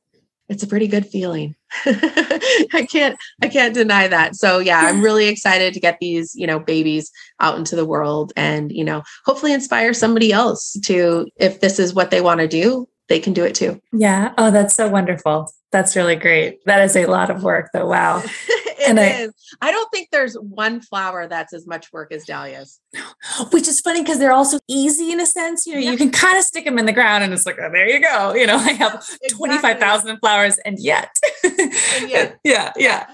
[0.50, 1.56] it's a pretty good feeling.
[1.86, 4.36] I can't I can't deny that.
[4.36, 8.34] So yeah, I'm really excited to get these, you know, babies out into the world
[8.36, 12.48] and, you know, hopefully inspire somebody else to if this is what they want to
[12.48, 13.80] do, they can do it too.
[13.94, 14.34] Yeah.
[14.38, 15.52] Oh, that's so wonderful.
[15.72, 16.66] That's really great.
[16.66, 17.88] That is a lot of work though.
[17.88, 18.24] Wow.
[18.88, 19.30] and I,
[19.62, 22.80] I don't think there's one flower that's as much work as dahlias.
[23.52, 25.66] Which is funny because they're also easy in a sense.
[25.66, 25.92] You know, yeah.
[25.92, 28.02] you can kind of stick them in the ground and it's like, oh, there you
[28.02, 28.34] go.
[28.34, 29.48] You know, I have exactly.
[29.48, 31.16] 25,000 flowers and yet.
[31.44, 31.72] and
[32.10, 32.40] yet.
[32.44, 32.72] yeah.
[32.76, 33.08] Yeah.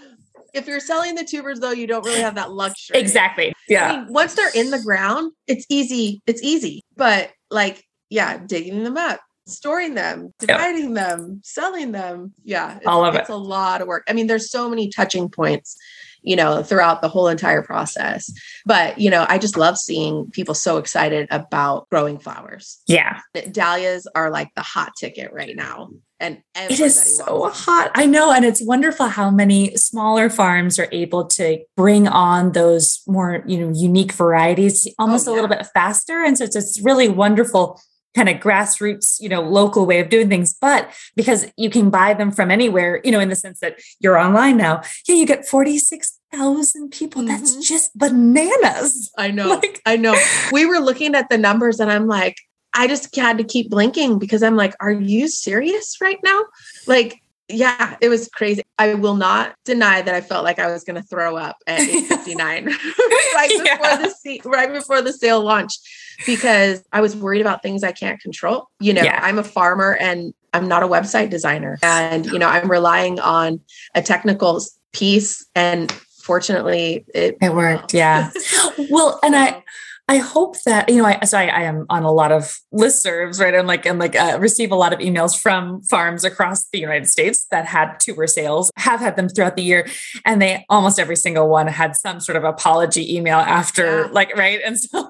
[0.54, 3.00] If you're selling the tubers though, you don't really have that luxury.
[3.00, 3.54] Exactly.
[3.68, 3.92] Yeah.
[3.92, 6.22] I mean, once they're in the ground, it's easy.
[6.26, 6.84] It's easy.
[6.96, 12.34] But like, yeah, digging them up, storing them, dividing them, selling them.
[12.44, 12.80] Yeah.
[12.86, 13.22] All of it.
[13.22, 14.04] It's a lot of work.
[14.08, 15.78] I mean, there's so many touching points,
[16.22, 18.32] you know, throughout the whole entire process.
[18.66, 22.82] But, you know, I just love seeing people so excited about growing flowers.
[22.88, 23.20] Yeah.
[23.52, 25.90] Dahlias are like the hot ticket right now.
[26.20, 27.92] And it is so hot.
[27.94, 28.32] I know.
[28.32, 33.58] And it's wonderful how many smaller farms are able to bring on those more, you
[33.60, 35.34] know, unique varieties almost oh, yeah.
[35.34, 36.24] a little bit faster.
[36.24, 37.82] And so it's, it's really wonderful
[38.16, 40.54] kind of grassroots, you know, local way of doing things.
[40.54, 44.18] But because you can buy them from anywhere, you know, in the sense that you're
[44.18, 47.22] online now, yeah, you get 46,000 people.
[47.22, 47.28] Mm-hmm.
[47.28, 49.12] That's just bananas.
[49.18, 49.60] I know.
[49.66, 50.16] Like, I know.
[50.52, 52.36] We were looking at the numbers and I'm like,
[52.74, 56.44] I just had to keep blinking because I'm like, are you serious right now?
[56.88, 58.64] Like, yeah, it was crazy.
[58.78, 61.80] I will not deny that I felt like I was going to throw up at
[61.80, 62.38] 8:59
[63.36, 63.98] right before yeah.
[63.98, 65.88] the right before the sale launched
[66.26, 68.70] because I was worried about things I can't control.
[68.80, 69.20] You know, yeah.
[69.22, 73.60] I'm a farmer and I'm not a website designer and you know, I'm relying on
[73.94, 74.62] a technical
[74.94, 77.94] piece and fortunately it it worked.
[77.94, 78.32] Yeah.
[78.90, 79.64] well, and I
[80.08, 81.06] I hope that you know.
[81.06, 83.56] I so I, I, am on a lot of listservs, right?
[83.56, 87.08] And like and like uh, receive a lot of emails from farms across the United
[87.08, 89.88] States that had tuber sales, have had them throughout the year,
[90.24, 94.08] and they almost every single one had some sort of apology email after, yeah.
[94.12, 94.60] like right.
[94.64, 95.08] And so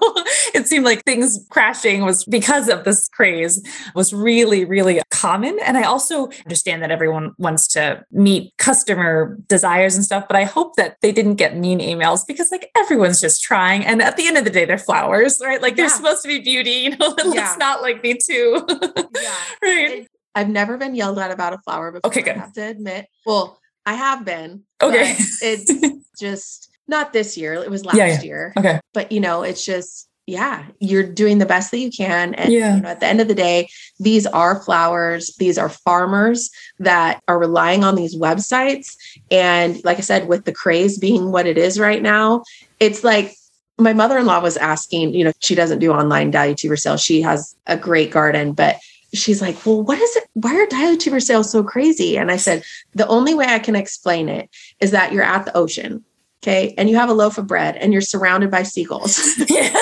[0.54, 3.62] it seemed like things crashing was because of this craze
[3.94, 5.58] was really really common.
[5.62, 10.44] And I also understand that everyone wants to meet customer desires and stuff, but I
[10.44, 14.26] hope that they didn't get mean emails because like everyone's just trying, and at the
[14.26, 15.60] end of the day, they're flowers, right?
[15.60, 15.84] Like yeah.
[15.84, 17.56] they're supposed to be beauty, you know, let's yeah.
[17.58, 18.64] not like be too.
[19.20, 19.34] yeah.
[19.62, 20.06] Right.
[20.34, 22.08] I've never been yelled at about a flower before.
[22.10, 22.36] Okay, good.
[22.36, 23.06] I have to admit.
[23.24, 24.62] Well, I have been.
[24.82, 25.14] Okay.
[25.18, 25.72] it's
[26.20, 27.54] just not this year.
[27.54, 28.52] It was last yeah, year.
[28.56, 28.80] Okay.
[28.92, 32.34] But you know, it's just yeah, you're doing the best that you can.
[32.34, 32.76] And yeah.
[32.76, 33.68] you know, at the end of the day,
[34.00, 38.96] these are flowers, these are farmers that are relying on these websites.
[39.30, 42.42] And like I said, with the craze being what it is right now,
[42.80, 43.36] it's like
[43.78, 47.02] my mother-in-law was asking, you know, she doesn't do online dahlia tuber sales.
[47.02, 48.76] She has a great garden, but
[49.14, 50.24] she's like, well, what is it?
[50.34, 52.16] Why are dahlia tuber sales so crazy?
[52.16, 54.48] And I said, the only way I can explain it
[54.80, 56.04] is that you're at the ocean.
[56.42, 56.74] Okay.
[56.78, 59.18] And you have a loaf of bread and you're surrounded by seagulls.
[59.50, 59.72] Yeah.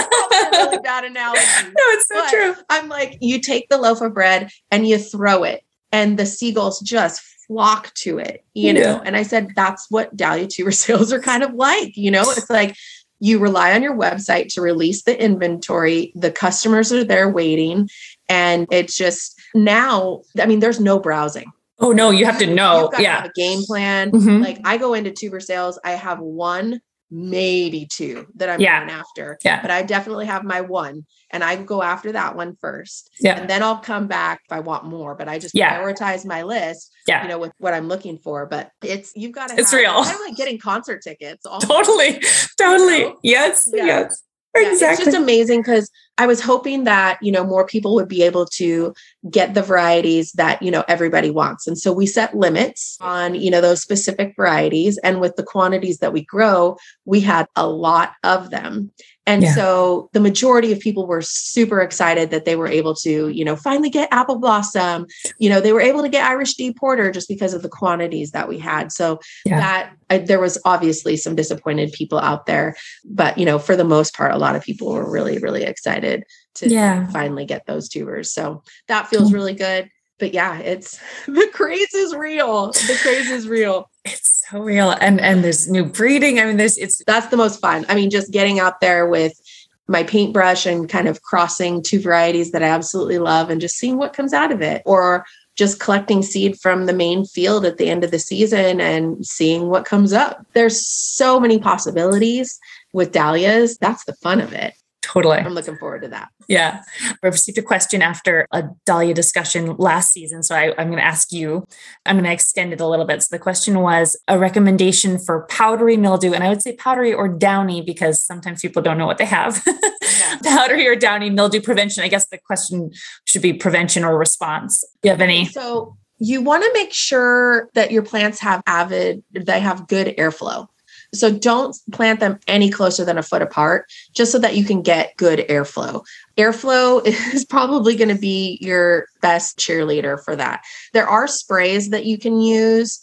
[0.52, 1.40] really bad analogy.
[1.64, 2.54] No, it's so but true.
[2.70, 6.80] I'm like, you take the loaf of bread and you throw it, and the seagulls
[6.80, 8.80] just flock to it, you know?
[8.80, 9.02] Yeah.
[9.04, 12.22] And I said, that's what dahlia tuber sales are kind of like, you know?
[12.22, 12.76] It's like
[13.24, 16.12] you rely on your website to release the inventory.
[16.14, 17.88] The customers are there waiting.
[18.28, 21.50] And it's just now, I mean, there's no browsing.
[21.78, 22.90] Oh no, you have to know.
[22.98, 23.22] yeah.
[23.22, 24.10] have a game plan.
[24.10, 24.42] Mm-hmm.
[24.42, 28.80] Like I go into tuber sales, I have one maybe two that I'm yeah.
[28.80, 29.38] going after.
[29.44, 29.62] Yeah.
[29.62, 33.10] But I definitely have my one and I go after that one first.
[33.20, 33.40] Yeah.
[33.40, 35.14] And then I'll come back if I want more.
[35.14, 35.78] But I just yeah.
[35.78, 37.22] prioritize my list, yeah.
[37.22, 38.46] you know, with what I'm looking for.
[38.46, 39.94] But it's you've got to it's have, real.
[39.96, 41.44] I'm like getting concert tickets.
[41.62, 42.20] Totally.
[42.58, 42.98] Totally.
[42.98, 43.18] You know?
[43.22, 43.68] Yes.
[43.72, 43.84] Yeah.
[43.84, 44.22] Yes.
[44.64, 45.02] Exactly.
[45.02, 48.46] It's just amazing because I was hoping that, you know, more people would be able
[48.46, 48.94] to
[49.28, 51.66] get the varieties that, you know, everybody wants.
[51.66, 54.96] And so we set limits on, you know, those specific varieties.
[54.98, 58.92] And with the quantities that we grow, we had a lot of them.
[59.26, 59.54] And yeah.
[59.54, 63.56] so the majority of people were super excited that they were able to, you know,
[63.56, 65.06] finally get apple blossom.
[65.38, 68.32] You know, they were able to get Irish D porter just because of the quantities
[68.32, 68.92] that we had.
[68.92, 69.60] So yeah.
[69.60, 73.84] that I, there was obviously some disappointed people out there, but you know, for the
[73.84, 76.24] most part, a lot of people were really, really excited
[76.56, 77.06] to yeah.
[77.08, 78.30] finally get those tubers.
[78.30, 79.34] So that feels mm.
[79.34, 79.88] really good.
[80.18, 82.72] But yeah, it's the craze is real.
[82.72, 83.90] The craze is real.
[84.04, 84.90] It's so real.
[84.90, 86.38] And and there's new breeding.
[86.38, 87.86] I mean, there's it's that's the most fun.
[87.88, 89.40] I mean, just getting out there with
[89.86, 93.98] my paintbrush and kind of crossing two varieties that I absolutely love and just seeing
[93.98, 94.82] what comes out of it.
[94.84, 95.24] Or
[95.56, 99.68] just collecting seed from the main field at the end of the season and seeing
[99.68, 100.44] what comes up.
[100.52, 102.58] There's so many possibilities
[102.92, 103.78] with dahlias.
[103.78, 104.74] That's the fun of it.
[105.04, 105.36] Totally.
[105.36, 106.30] I'm looking forward to that.
[106.48, 106.82] Yeah.
[107.22, 110.42] I received a question after a Dahlia discussion last season.
[110.42, 111.66] So I, am going to ask you,
[112.06, 113.22] I'm going to extend it a little bit.
[113.22, 116.32] So the question was a recommendation for powdery mildew.
[116.32, 119.62] And I would say powdery or downy because sometimes people don't know what they have.
[120.04, 120.38] Yeah.
[120.44, 122.04] powdery or downy mildew prevention.
[122.04, 122.92] I guess the question
[123.24, 124.84] should be prevention or response.
[125.02, 125.46] Do you have any?
[125.46, 130.68] So you want to make sure that your plants have avid, they have good airflow.
[131.14, 134.82] So don't plant them any closer than a foot apart, just so that you can
[134.82, 136.04] get good airflow.
[136.36, 140.62] Airflow is probably going to be your best cheerleader for that.
[140.92, 143.00] There are sprays that you can use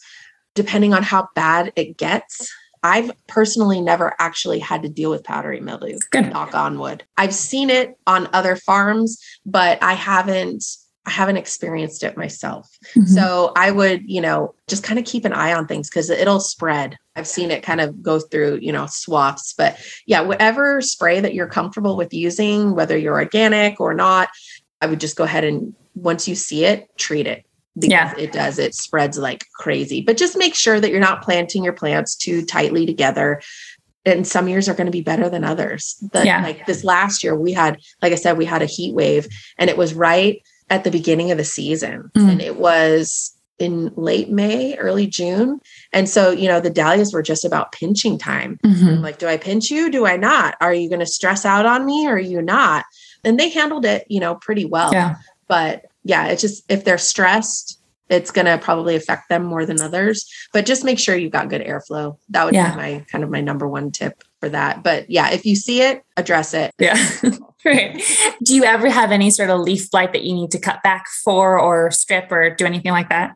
[0.54, 2.52] depending on how bad it gets.
[2.84, 6.32] I've personally never actually had to deal with powdery mildew, Good.
[6.32, 7.04] knock on wood.
[7.15, 10.63] I've seen it on other farms, but I haven't
[11.05, 12.77] I haven't experienced it myself.
[12.95, 13.05] Mm-hmm.
[13.05, 16.39] So I would, you know, just kind of keep an eye on things because it'll
[16.39, 16.97] spread.
[17.15, 19.53] I've seen it kind of go through, you know, swaths.
[19.57, 24.29] But yeah, whatever spray that you're comfortable with using, whether you're organic or not,
[24.79, 27.45] I would just go ahead and once you see it, treat it.
[27.75, 28.13] Because yeah.
[28.17, 30.01] it does, it spreads like crazy.
[30.01, 33.41] But just make sure that you're not planting your plants too tightly together
[34.05, 35.95] and some years are going to be better than others.
[36.11, 36.41] The, yeah.
[36.41, 39.69] Like this last year, we had, like I said, we had a heat wave and
[39.69, 42.10] it was right at the beginning of the season.
[42.15, 42.31] Mm.
[42.31, 45.60] And it was in late May, early June.
[45.93, 48.57] And so, you know, the dahlias were just about pinching time.
[48.63, 49.03] Mm-hmm.
[49.03, 49.91] like, do I pinch you?
[49.91, 50.55] Do I not?
[50.62, 52.86] Are you going to stress out on me or are you not?
[53.23, 54.91] And they handled it, you know, pretty well.
[54.91, 55.17] Yeah.
[55.47, 57.79] But yeah, it's just if they're stressed,
[58.10, 60.27] it's going to probably affect them more than others.
[60.53, 62.17] But just make sure you've got good airflow.
[62.29, 62.71] That would yeah.
[62.71, 64.84] be my kind of my number one tip for that.
[64.84, 66.73] But yeah, if you see it, address it.
[66.80, 66.97] Yeah.
[67.65, 68.04] right.
[68.43, 71.08] Do you ever have any sort of leaf blight that you need to cut back
[71.23, 73.36] for or strip or do anything like that?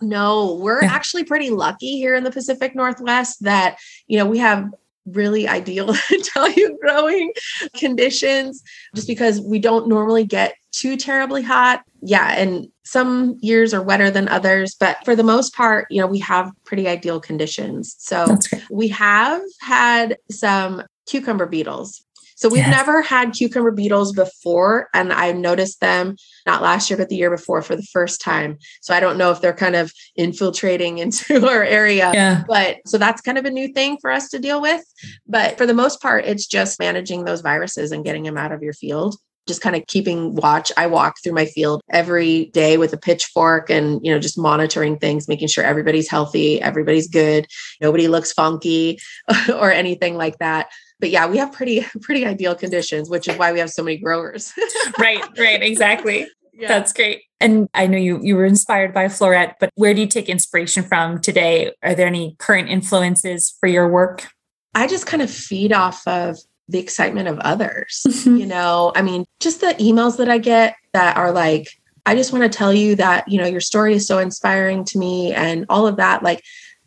[0.00, 0.92] No, we're yeah.
[0.92, 4.70] actually pretty lucky here in the Pacific Northwest that, you know, we have
[5.06, 5.94] really ideal
[6.34, 7.32] dahlia growing
[7.76, 8.62] conditions
[8.94, 11.82] just because we don't normally get too terribly hot.
[12.02, 12.34] Yeah.
[12.36, 16.18] And some years are wetter than others, but for the most part, you know, we
[16.20, 17.94] have pretty ideal conditions.
[17.98, 18.38] So
[18.70, 22.04] we have had some cucumber beetles
[22.36, 22.76] so we've yes.
[22.76, 27.30] never had cucumber beetles before, and I noticed them not last year, but the year
[27.30, 28.58] before for the first time.
[28.82, 32.10] So I don't know if they're kind of infiltrating into our area.
[32.12, 32.44] Yeah.
[32.46, 34.84] But so that's kind of a new thing for us to deal with.
[35.26, 38.62] But for the most part, it's just managing those viruses and getting them out of
[38.62, 40.72] your field just kind of keeping watch.
[40.76, 44.98] I walk through my field every day with a pitchfork and, you know, just monitoring
[44.98, 47.46] things, making sure everybody's healthy, everybody's good,
[47.80, 48.98] nobody looks funky
[49.48, 50.68] or anything like that
[51.00, 53.98] but yeah, we have pretty pretty ideal conditions, which is why we have so many
[53.98, 54.54] growers.
[54.98, 56.26] right, right, exactly.
[56.52, 56.68] Yeah.
[56.68, 57.22] That's great.
[57.40, 60.82] And I know you you were inspired by Floret, but where do you take inspiration
[60.82, 61.72] from today?
[61.82, 64.28] Are there any current influences for your work?
[64.74, 68.02] I just kind of feed off of the excitement of others.
[68.06, 68.36] Mm-hmm.
[68.36, 71.68] You know, I mean, just the emails that I get that are like,
[72.06, 74.98] I just want to tell you that, you know, your story is so inspiring to
[74.98, 76.22] me and all of that.
[76.22, 76.42] Like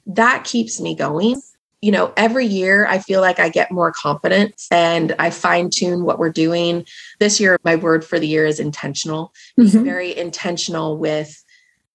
[0.06, 1.42] that keeps me going
[1.82, 6.04] you know, every year I feel like I get more confidence and I fine tune
[6.04, 6.86] what we're doing.
[7.20, 9.34] This year, my word for the year is intentional.
[9.60, 9.84] Mm-hmm.
[9.84, 11.44] Very intentional with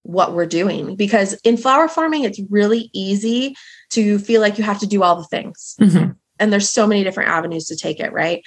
[0.03, 3.55] what we're doing because in flower farming, it's really easy
[3.89, 5.75] to feel like you have to do all the things.
[5.79, 6.11] Mm-hmm.
[6.39, 8.43] And there's so many different avenues to take it, right?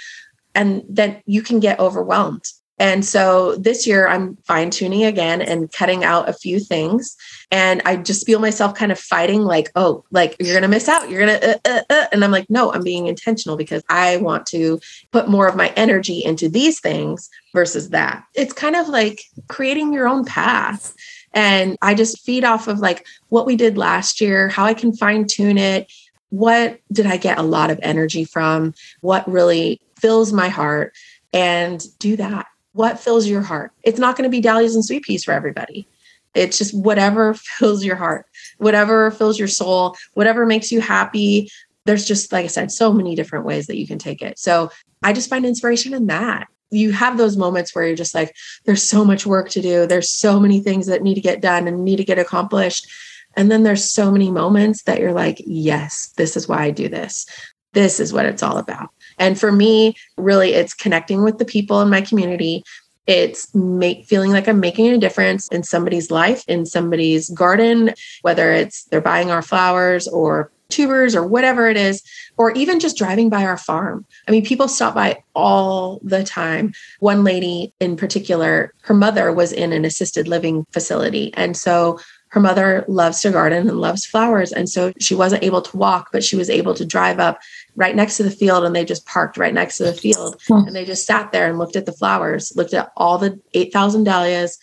[0.55, 2.45] And then you can get overwhelmed.
[2.79, 7.17] And so this year I'm fine tuning again and cutting out a few things.
[7.51, 10.89] And I just feel myself kind of fighting, like, oh, like you're going to miss
[10.89, 11.09] out.
[11.09, 12.07] You're going to, uh, uh, uh.
[12.13, 14.79] and I'm like, no, I'm being intentional because I want to
[15.11, 18.25] put more of my energy into these things versus that.
[18.35, 20.95] It's kind of like creating your own path.
[21.33, 24.95] And I just feed off of like what we did last year, how I can
[24.95, 25.91] fine tune it.
[26.31, 28.75] What did I get a lot of energy from?
[29.01, 30.95] What really fills my heart?
[31.33, 32.47] And do that
[32.77, 33.73] what fills your heart.
[33.83, 35.89] It's not going to be dahlias and sweet peas for everybody.
[36.35, 38.27] It's just whatever fills your heart,
[38.59, 41.51] whatever fills your soul, whatever makes you happy.
[41.87, 44.39] There's just, like I said, so many different ways that you can take it.
[44.39, 44.71] So
[45.03, 46.49] I just find inspiration in that.
[46.71, 48.35] You have those moments where you're just like,
[48.67, 49.87] there's so much work to do.
[49.87, 52.91] There's so many things that need to get done and need to get accomplished.
[53.37, 56.89] And then there's so many moments that you're like, yes, this is why I do
[56.89, 57.27] this.
[57.73, 58.89] This is what it's all about.
[59.19, 62.63] And for me, really, it's connecting with the people in my community.
[63.07, 68.53] It's make, feeling like I'm making a difference in somebody's life, in somebody's garden, whether
[68.53, 72.03] it's they're buying our flowers or tubers or whatever it is,
[72.37, 74.05] or even just driving by our farm.
[74.27, 76.73] I mean, people stop by all the time.
[76.99, 81.33] One lady in particular, her mother was in an assisted living facility.
[81.35, 82.01] And so
[82.37, 84.53] her mother loves to garden and loves flowers.
[84.53, 87.41] And so she wasn't able to walk, but she was able to drive up
[87.77, 90.37] right next to the field and they just parked right next to the field.
[90.51, 94.05] And they just sat there and looked at the flowers looked at all the 8000
[94.05, 94.59] dahlias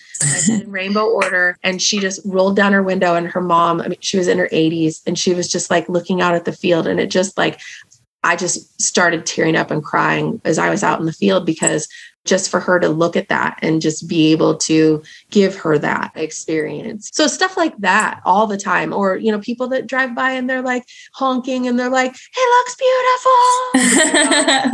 [0.48, 1.58] in rainbow order.
[1.64, 4.38] And she just rolled down her window and her mom i mean she was in
[4.38, 6.86] her 80s and she was just like looking out at the field.
[6.86, 7.60] And it just like
[8.24, 11.88] I just started tearing up and crying as I was out in the field because
[12.26, 16.12] just for her to look at that and just be able to give her that
[16.16, 17.10] experience.
[17.14, 20.50] So stuff like that all the time or you know people that drive by and
[20.50, 22.76] they're like honking and they're like it looks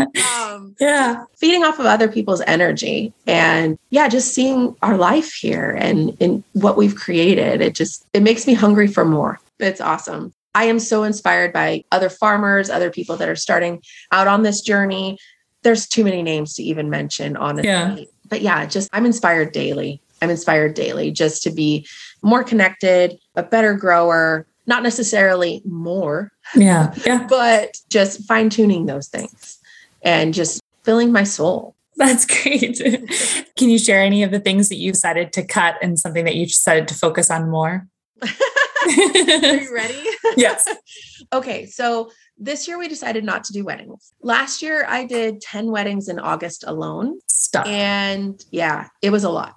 [0.05, 0.21] beautiful.
[0.33, 1.23] um, yeah.
[1.37, 6.43] Feeding off of other people's energy and yeah just seeing our life here and in
[6.53, 9.39] what we've created it just it makes me hungry for more.
[9.59, 10.33] It's awesome.
[10.55, 13.81] I am so inspired by other farmers, other people that are starting
[14.11, 15.17] out on this journey
[15.63, 17.67] there's too many names to even mention, honestly.
[17.69, 17.97] Yeah.
[18.29, 20.01] But yeah, just I'm inspired daily.
[20.21, 21.87] I'm inspired daily just to be
[22.21, 26.31] more connected, a better grower, not necessarily more.
[26.55, 26.93] Yeah.
[27.05, 27.25] Yeah.
[27.27, 29.59] but just fine tuning those things
[30.01, 31.75] and just filling my soul.
[31.97, 32.77] That's great.
[33.57, 36.35] Can you share any of the things that you decided to cut and something that
[36.35, 37.87] you decided to focus on more?
[38.21, 38.27] Are
[38.87, 40.03] you ready?
[40.37, 40.65] yes.
[41.33, 41.65] okay.
[41.65, 44.13] So this year we decided not to do weddings.
[44.21, 47.19] Last year I did 10 weddings in August alone.
[47.27, 47.67] Stop.
[47.67, 49.55] And yeah, it was a lot.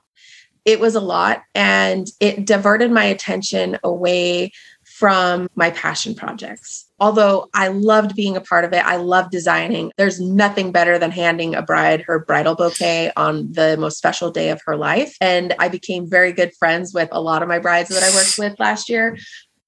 [0.64, 4.52] It was a lot and it diverted my attention away
[4.84, 6.86] from my passion projects.
[7.00, 9.90] Although I loved being a part of it, I love designing.
[9.96, 14.50] There's nothing better than handing a bride her bridal bouquet on the most special day
[14.50, 15.16] of her life.
[15.20, 18.38] And I became very good friends with a lot of my brides that I worked
[18.38, 19.16] with last year.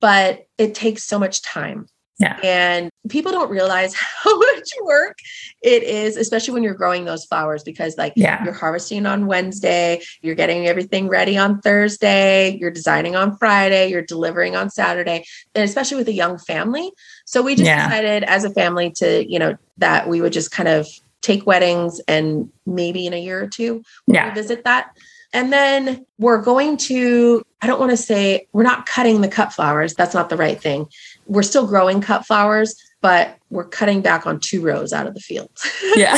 [0.01, 1.87] But it takes so much time
[2.19, 2.39] yeah.
[2.45, 5.19] And people don't realize how much work
[5.63, 8.45] it is, especially when you're growing those flowers, because like yeah.
[8.45, 14.03] you're harvesting on Wednesday, you're getting everything ready on Thursday, you're designing on Friday, you're
[14.03, 16.93] delivering on Saturday, and especially with a young family.
[17.25, 17.89] So we just yeah.
[17.89, 20.87] decided as a family to, you know, that we would just kind of
[21.21, 24.29] take weddings and maybe in a year or two we'll yeah.
[24.29, 24.91] revisit that.
[25.33, 29.53] And then we're going to, I don't want to say we're not cutting the cut
[29.53, 29.95] flowers.
[29.95, 30.87] That's not the right thing
[31.27, 35.21] we're still growing cut flowers, but we're cutting back on two rows out of the
[35.21, 35.51] field.
[35.97, 36.17] Yeah.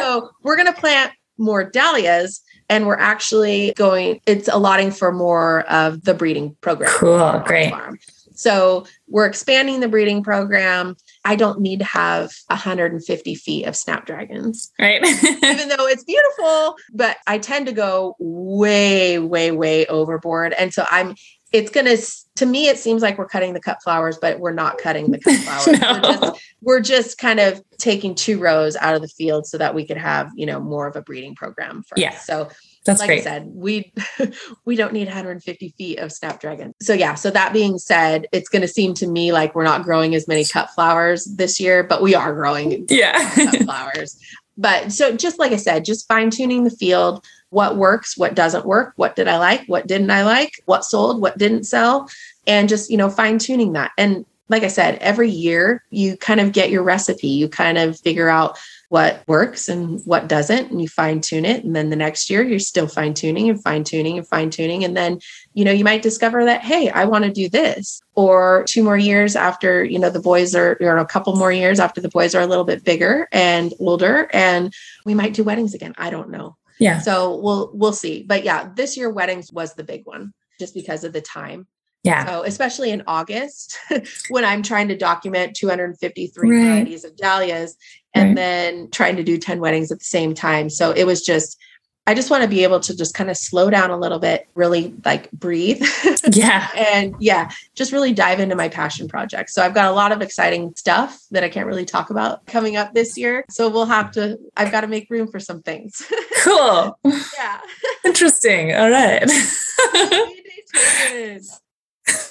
[0.00, 5.60] so we're going to plant more dahlias and we're actually going, it's allotting for more
[5.70, 6.90] of the breeding program.
[6.90, 7.42] Cool.
[7.44, 7.70] Great.
[7.70, 7.98] Farm.
[8.34, 10.96] So we're expanding the breeding program.
[11.24, 14.72] I don't need to have 150 feet of snapdragons.
[14.80, 15.04] Right.
[15.04, 20.54] Even though it's beautiful, but I tend to go way, way, way overboard.
[20.54, 21.14] And so I'm
[21.52, 22.00] it's going to
[22.36, 25.18] to me it seems like we're cutting the cut flowers but we're not cutting the
[25.18, 25.92] cut flowers no.
[25.92, 29.74] we're, just, we're just kind of taking two rows out of the field so that
[29.74, 32.26] we could have you know more of a breeding program for yeah us.
[32.26, 32.48] so
[32.84, 33.20] that's like great.
[33.20, 33.92] I said, we
[34.64, 36.74] we don't need 150 feet of snapdragon.
[36.82, 37.14] So yeah.
[37.14, 40.26] So that being said, it's going to seem to me like we're not growing as
[40.26, 44.18] many cut flowers this year, but we are growing yeah cut flowers.
[44.56, 48.66] But so just like I said, just fine tuning the field, what works, what doesn't
[48.66, 52.08] work, what did I like, what didn't I like, what sold, what didn't sell,
[52.46, 53.92] and just, you know, fine tuning that.
[53.98, 57.98] And like I said, every year you kind of get your recipe, you kind of
[58.00, 58.58] figure out
[58.92, 61.64] what works and what doesn't, and you fine tune it.
[61.64, 64.84] And then the next year you're still fine tuning and fine tuning and fine tuning.
[64.84, 65.18] And then,
[65.54, 68.02] you know, you might discover that, hey, I want to do this.
[68.16, 71.80] Or two more years after, you know, the boys are, or a couple more years
[71.80, 74.74] after the boys are a little bit bigger and older, and
[75.06, 75.94] we might do weddings again.
[75.96, 76.98] I don't know Yeah.
[76.98, 78.24] So we'll we'll see.
[78.24, 81.66] But yeah, this year weddings was the big one just because of the time.
[82.02, 82.26] Yeah.
[82.26, 83.78] So especially in August
[84.28, 86.64] when I'm trying to document 253 Right.
[86.64, 87.76] varieties of dahlias
[88.14, 88.36] and Right.
[88.36, 90.68] then trying to do 10 weddings at the same time.
[90.68, 91.58] So it was just
[92.04, 94.48] I just want to be able to just kind of slow down a little bit,
[94.56, 95.80] really like breathe.
[96.32, 96.68] Yeah.
[96.76, 99.50] and yeah, just really dive into my passion project.
[99.50, 102.76] So I've got a lot of exciting stuff that I can't really talk about coming
[102.76, 103.44] up this year.
[103.50, 106.02] So we'll have to, I've got to make room for some things.
[106.42, 106.98] Cool.
[107.38, 107.60] yeah.
[108.04, 108.74] Interesting.
[108.74, 109.22] All right.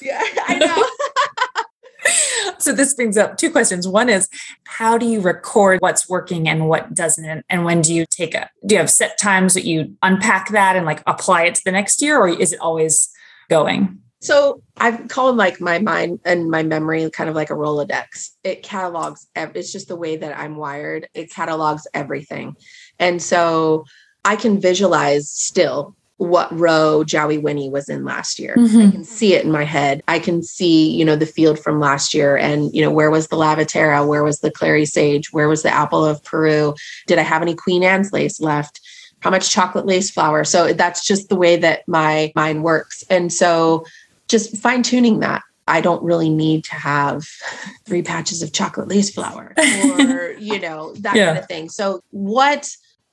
[0.02, 0.86] Yeah, I know.
[2.58, 3.88] so this brings up two questions.
[3.88, 4.28] One is
[4.66, 7.46] how do you record what's working and what doesn't?
[7.50, 10.76] And when do you take a do you have set times that you unpack that
[10.76, 13.10] and like apply it to the next year or is it always
[13.50, 14.00] going?
[14.22, 18.30] So I've called like my mind and my memory kind of like a Rolodex.
[18.44, 21.10] It catalogs, it's just the way that I'm wired.
[21.16, 22.56] It catalogs everything.
[23.00, 23.86] And so
[24.24, 28.54] I can visualize still what row Jowey Winnie was in last year.
[28.56, 28.92] I Mhm.
[28.92, 30.04] can see it in my head.
[30.08, 33.30] I can see, you know, the field from last year and, you know, where was
[33.30, 34.06] the Lavatera?
[34.08, 35.34] Where was the Clary Sage?
[35.34, 36.76] Where was the apple of Peru?
[37.08, 38.82] Did I have any Queen Anne's lace left?
[39.22, 40.44] How much chocolate lace flower?
[40.44, 43.04] So that's just the way that my mind works.
[43.10, 43.84] And so
[44.28, 45.42] just fine tuning that.
[45.68, 47.24] I don't really need to have
[47.88, 51.26] three patches of chocolate lace flower or, you know, that Yeah.
[51.28, 51.70] kind of thing.
[51.70, 52.70] So, what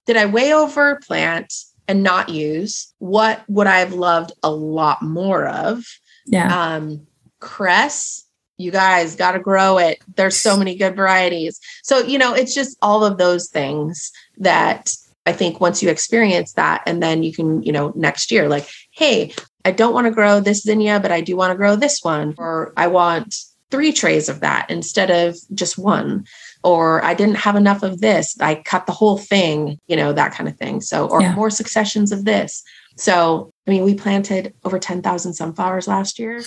[0.06, 1.54] did I way over plant
[1.88, 2.92] and not use?
[2.98, 5.84] What would I have loved a lot more of?
[6.26, 6.76] Yeah.
[6.76, 7.06] Um,
[7.40, 8.24] cress,
[8.58, 9.98] you guys got to grow it.
[10.16, 11.58] There's so many good varieties.
[11.82, 14.92] So, you know, it's just all of those things that
[15.24, 18.68] I think once you experience that, and then you can, you know, next year, like,
[18.90, 19.34] hey,
[19.64, 22.34] I don't want to grow this zinnia, but I do want to grow this one,
[22.38, 23.34] or I want
[23.70, 26.24] three trays of that instead of just one,
[26.64, 28.36] or I didn't have enough of this.
[28.40, 30.80] I cut the whole thing, you know, that kind of thing.
[30.80, 31.34] So, or Yeah.
[31.34, 32.62] more successions of this.
[32.96, 36.42] So, I mean, we planted over 10,000 sunflowers last year.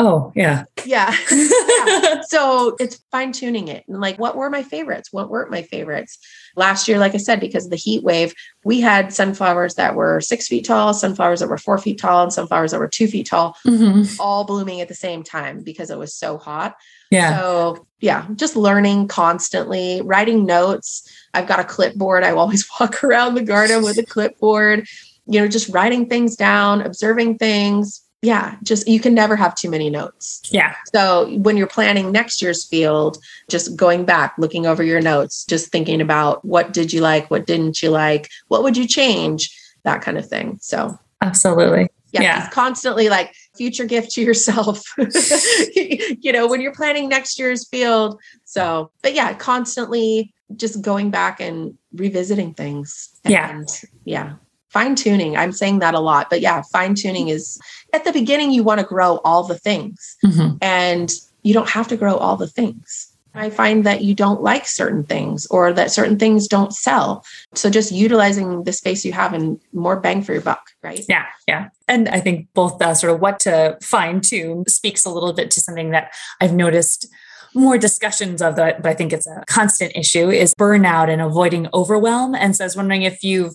[0.00, 0.62] oh, yeah.
[0.84, 1.12] Yeah.
[1.32, 2.20] yeah.
[2.28, 3.82] So it's fine tuning it.
[3.88, 5.08] And like, what were my favorites?
[5.12, 6.18] What weren't my favorites?
[6.54, 8.32] Last year, like I said, because of the heat wave,
[8.64, 12.32] we had sunflowers that were six feet tall, sunflowers that were four feet tall, and
[12.32, 14.14] sunflowers that were two feet tall, Mhm.
[14.20, 16.76] all blooming at the same time because it was so hot.
[17.10, 17.38] Yeah.
[17.38, 21.08] So yeah, just learning constantly, writing notes.
[21.34, 22.24] I've got a clipboard.
[22.24, 24.86] I always walk around the garden with a clipboard,
[25.26, 28.02] you know, just writing things down, observing things.
[28.20, 30.42] Yeah, just you can never have too many notes.
[30.50, 30.74] Yeah.
[30.92, 35.70] So when you're planning next year's field, just going back, looking over your notes, just
[35.70, 40.02] thinking about what did you like, what didn't you like, what would you change, that
[40.02, 40.58] kind of thing.
[40.60, 41.88] So Absolutely.
[42.12, 42.44] Yeah, Yeah.
[42.46, 44.82] it's constantly like future gift to yourself,
[45.74, 48.18] you know, when you're planning next year's field.
[48.44, 53.10] So, but yeah, constantly just going back and revisiting things.
[53.24, 53.50] Yeah.
[53.50, 53.68] And
[54.04, 54.34] yeah,
[54.70, 55.36] fine tuning.
[55.36, 57.58] I'm saying that a lot, but yeah, fine tuning is
[57.92, 60.58] at the beginning, you want to grow all the things Mhm.
[60.62, 61.10] and
[61.42, 63.12] you don't have to grow all the things.
[63.38, 67.24] I find that you don't like certain things or that certain things don't sell.
[67.54, 71.04] So just utilizing the space you have and more bang for your buck, right?
[71.08, 71.68] Yeah, yeah.
[71.86, 75.50] And I think both uh, sort of what to fine tune speaks a little bit
[75.52, 77.08] to something that I've noticed
[77.54, 81.68] more discussions of that, but I think it's a constant issue is burnout and avoiding
[81.72, 82.34] overwhelm.
[82.34, 83.54] And so I was wondering if you've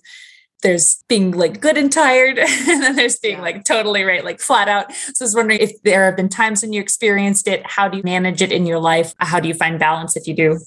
[0.64, 3.42] there's being like good and tired, and then there's being Yeah.
[3.44, 4.92] like totally right, like flat out.
[4.94, 7.62] So I was wondering if there have been times when you experienced it.
[7.66, 9.14] How do you manage it in your life?
[9.20, 10.60] How do you find balance if you do?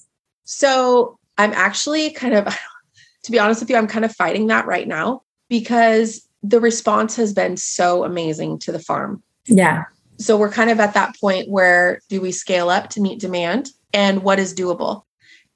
[0.44, 2.46] So I'm actually kind of,
[3.24, 7.16] to be honest with you, I'm kind of fighting that right now because the response
[7.16, 9.22] has been so amazing to the farm.
[9.46, 9.84] Yeah.
[10.18, 13.70] So we're kind of at that point where do we scale up to meet demand
[13.92, 15.02] and what is doable?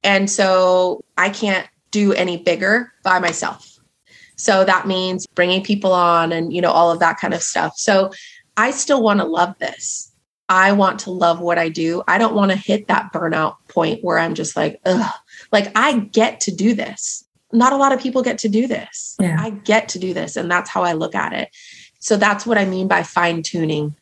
[0.03, 3.70] And so I can't do any bigger by myself.
[4.41, 7.75] So that means bringing people on and you know all of that kind of stuff.
[7.77, 8.11] So
[8.57, 10.11] I still want to love this.
[10.49, 12.03] I want to love what I do.
[12.09, 15.13] I don't want to hit that burnout point where I'm just like, ugh,
[15.53, 17.25] like I get to do this.
[17.53, 19.17] Not a lot of people get to do this.
[19.21, 19.37] Yeah.
[19.39, 20.37] I get to do this.
[20.37, 21.51] And that's how I look at it.
[22.01, 23.95] So that's what I mean by fine tuning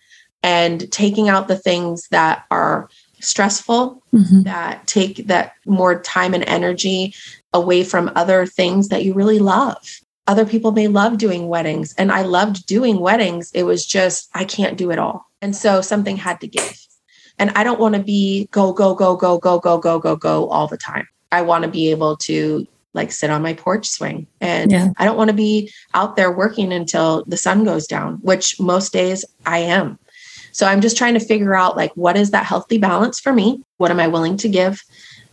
[0.43, 2.89] and taking out the things that are
[3.21, 4.45] stressful, Mhm.
[4.45, 7.15] that take that more time and energy
[7.53, 10.01] away from other things that you really love.
[10.29, 13.51] Other people may love doing weddings, and I loved doing weddings.
[13.55, 15.25] It was just, I can't do it all.
[15.41, 16.87] And so something had to give.
[17.39, 20.49] And I don't want to be go, go, go, go, go, go, go, go, go
[20.49, 21.09] all the time.
[21.33, 24.27] I want to be able to like sit on my porch swing.
[24.41, 24.91] And Yeah.
[24.99, 28.93] I don't want to be out there working until the sun goes down, which most
[28.93, 29.99] days I am.
[30.53, 33.63] So I'm just trying to figure out like what is that healthy balance for me?
[33.77, 34.83] What am I willing to give?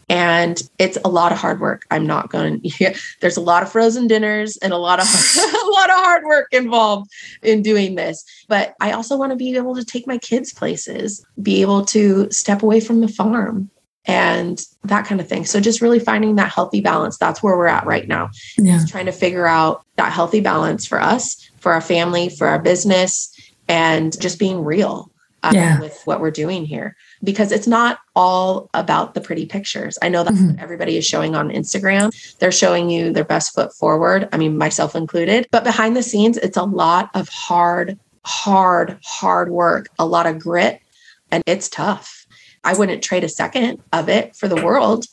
[0.09, 1.83] And it's a lot of hard work.
[1.89, 5.05] I'm not going to there's a lot of frozen dinners and a lot of
[5.37, 8.23] a lot of hard work involved in doing this.
[8.47, 12.29] But I also want to be able to take my kids places, be able to
[12.31, 13.69] step away from the farm
[14.05, 15.45] and that kind of thing.
[15.45, 17.17] So just really finding that healthy balance.
[17.17, 18.29] That's where we're at right now.
[18.57, 18.73] Yeah.
[18.73, 22.59] Just trying to figure out that healthy balance for us, for our family, for our
[22.59, 23.33] business,
[23.67, 25.09] and just being real
[25.41, 25.79] uh, yeah.
[25.79, 26.95] with what we're doing here
[27.25, 29.97] because it's not all about the pretty pictures.
[30.01, 30.59] I know that mm-hmm.
[30.59, 32.13] everybody is showing on Instagram.
[32.39, 34.29] They're showing you their best foot forward.
[34.31, 35.47] I mean, myself included.
[35.51, 40.39] But behind the scenes, it's a lot of hard, hard, hard work, a lot of
[40.39, 40.79] grit,
[41.31, 42.25] and it's tough.
[42.63, 45.05] I wouldn't trade a second of it for the world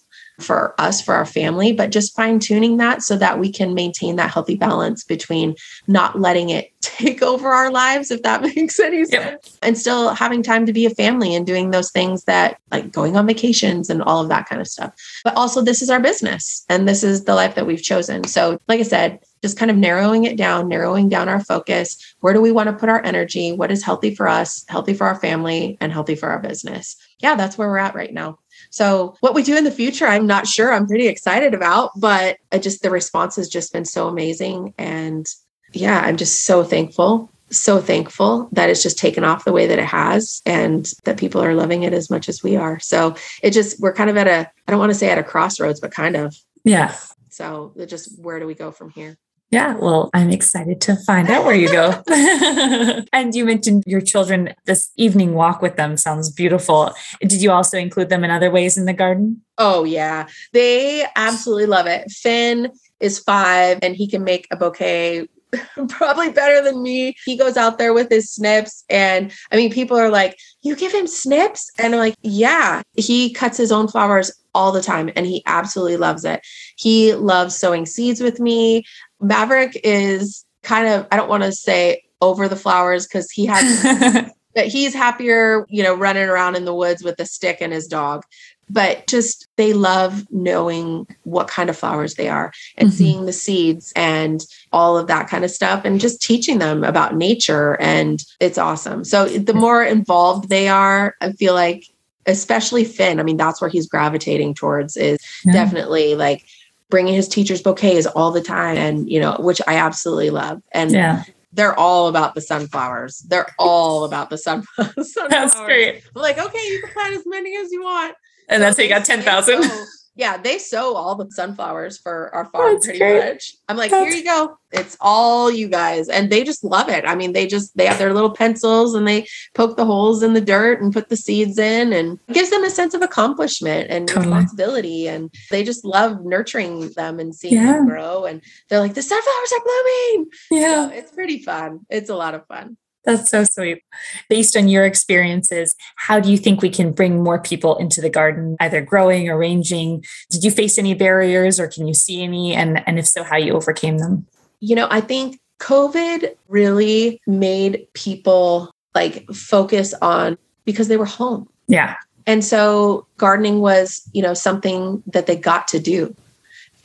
[0.42, 4.16] for us, for our family, but just fine tuning that so that we can maintain
[4.16, 5.54] that healthy balance between
[5.86, 9.44] not letting it take over our lives, if that makes any sense, yep.
[9.62, 13.16] and still having time to be a family and doing those things that like going
[13.16, 14.92] on vacations and all of that kind of stuff.
[15.24, 18.24] But also, this is our business and this is the life that we've chosen.
[18.24, 21.96] So, like I said, just kind of narrowing it down, narrowing down our focus.
[22.20, 23.52] Where do we want to put our energy?
[23.52, 26.96] What is healthy for us, healthy for our family, and healthy for our business?
[27.18, 28.38] Yeah, that's where we're at right now.
[28.72, 30.72] So, what we do in the future, I'm not sure.
[30.72, 34.72] I'm pretty excited about, but I just the response has just been so amazing.
[34.78, 35.26] And
[35.74, 39.78] yeah, I'm just so thankful, so thankful that it's just taken off the way that
[39.78, 42.80] it has and that people are loving it as much as we are.
[42.80, 45.22] So, it just, we're kind of at a, I don't want to say at a
[45.22, 46.34] crossroads, but kind of.
[46.64, 46.96] Yeah.
[47.28, 49.18] So, just where do we go from here?
[49.52, 52.02] Yeah, well, I'm excited to find out where you go.
[53.12, 56.94] and you mentioned your children, this evening walk with them sounds beautiful.
[57.20, 59.42] Did you also include them in other ways in the garden?
[59.58, 60.26] Oh, yeah.
[60.54, 62.10] They absolutely love it.
[62.10, 65.28] Finn is five and he can make a bouquet
[65.88, 67.14] probably better than me.
[67.26, 68.84] He goes out there with his snips.
[68.88, 71.70] And I mean, people are like, You give him snips?
[71.78, 75.96] And I'm like, Yeah, he cuts his own flowers all the time and he absolutely
[75.96, 76.40] loves it.
[76.76, 78.84] He loves sowing seeds with me.
[79.22, 84.30] Maverick is kind of, I don't want to say over the flowers because he has,
[84.54, 87.86] but he's happier, you know, running around in the woods with a stick and his
[87.86, 88.24] dog.
[88.70, 92.96] But just they love knowing what kind of flowers they are and mm-hmm.
[92.96, 94.42] seeing the seeds and
[94.72, 97.78] all of that kind of stuff and just teaching them about nature.
[97.80, 99.04] And it's awesome.
[99.04, 101.84] So the more involved they are, I feel like,
[102.24, 105.52] especially Finn, I mean, that's where he's gravitating towards is yeah.
[105.52, 106.46] definitely like,
[106.92, 110.62] bringing his teachers bouquets all the time and you know which i absolutely love.
[110.72, 111.24] And yeah.
[111.54, 113.20] they're all about the sunflowers.
[113.20, 115.30] They're all about the sun sunflowers.
[115.30, 116.02] that's great.
[116.14, 118.14] I'm like okay you can plant as many as you want.
[118.50, 119.70] And so that's how you got 10,000
[120.14, 123.24] yeah, they sow all the sunflowers for our farm That's pretty great.
[123.24, 123.54] much.
[123.68, 124.12] I'm like, That's...
[124.12, 124.58] here you go.
[124.70, 126.08] It's all you guys.
[126.08, 127.04] And they just love it.
[127.06, 130.34] I mean, they just they have their little pencils and they poke the holes in
[130.34, 134.06] the dirt and put the seeds in and gives them a sense of accomplishment and
[134.06, 134.26] totally.
[134.26, 135.08] responsibility.
[135.08, 137.72] And they just love nurturing them and seeing yeah.
[137.72, 138.24] them grow.
[138.24, 140.30] And they're like, the sunflowers are blooming.
[140.50, 140.88] Yeah.
[140.88, 141.80] So it's pretty fun.
[141.88, 142.76] It's a lot of fun.
[143.04, 143.82] That's so sweet.
[144.28, 148.10] Based on your experiences, how do you think we can bring more people into the
[148.10, 150.04] garden, either growing, or arranging?
[150.30, 152.54] Did you face any barriers or can you see any?
[152.54, 154.26] And, and if so, how you overcame them?
[154.60, 161.48] You know, I think COVID really made people like focus on because they were home.
[161.66, 161.96] Yeah.
[162.26, 166.14] And so gardening was, you know, something that they got to do.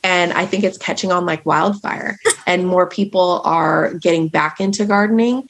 [0.04, 2.16] And I think it's catching on like wildfire.
[2.46, 5.48] and more people are getting back into gardening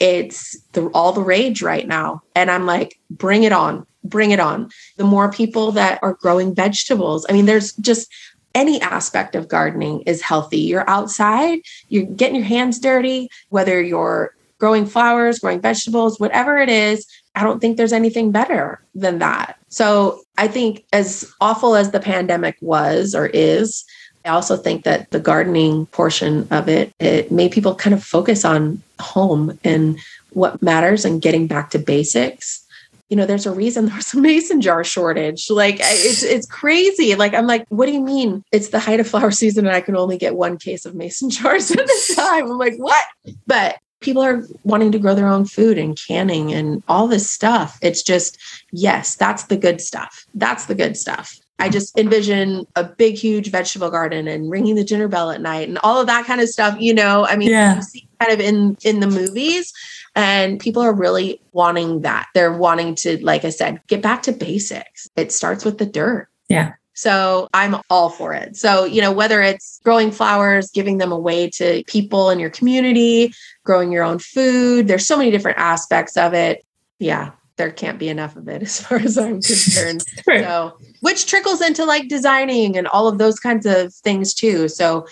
[0.00, 2.22] it's the, all the rage right now.
[2.34, 4.70] And I'm like, bring it on, bring it on.
[4.96, 8.12] The more people that are growing vegetables, I mean, there's just
[8.54, 10.58] any aspect of gardening is healthy.
[10.58, 16.68] You're outside, you're getting your hands dirty, whether you're growing flowers, growing vegetables, whatever it
[16.68, 17.06] is.
[17.34, 19.56] I don't think there's anything better than that.
[19.68, 23.84] So I think, as awful as the pandemic was or is,
[24.28, 28.44] I also think that the gardening portion of it, it made people kind of focus
[28.44, 29.98] on home and
[30.30, 32.62] what matters and getting back to basics.
[33.08, 35.50] You know, there's a reason there's a mason jar shortage.
[35.50, 37.14] Like it's it's crazy.
[37.14, 38.44] Like I'm like, what do you mean?
[38.52, 41.30] It's the height of flower season and I can only get one case of mason
[41.30, 42.50] jars at a time.
[42.50, 43.04] I'm like, what?
[43.46, 47.78] But people are wanting to grow their own food and canning and all this stuff.
[47.82, 48.38] It's just,
[48.70, 50.24] yes, that's the good stuff.
[50.34, 51.34] That's the good stuff.
[51.58, 55.68] I just envision a big, huge vegetable garden and ringing the dinner bell at night
[55.68, 56.76] and all of that kind of stuff.
[56.78, 57.76] You know, I mean, yeah.
[57.76, 59.72] you see kind of in in the movies,
[60.14, 62.28] and people are really wanting that.
[62.34, 65.08] They're wanting to, like I said, get back to basics.
[65.16, 66.28] It starts with the dirt.
[66.48, 66.74] Yeah.
[66.94, 68.56] So I'm all for it.
[68.56, 73.32] So, you know, whether it's growing flowers, giving them away to people in your community,
[73.62, 76.64] growing your own food, there's so many different aspects of it.
[76.98, 80.02] Yeah, there can't be enough of it as far as I'm concerned.
[80.26, 80.42] right.
[80.42, 84.68] So, which trickles into like designing and all of those kinds of things too.
[84.68, 85.06] So,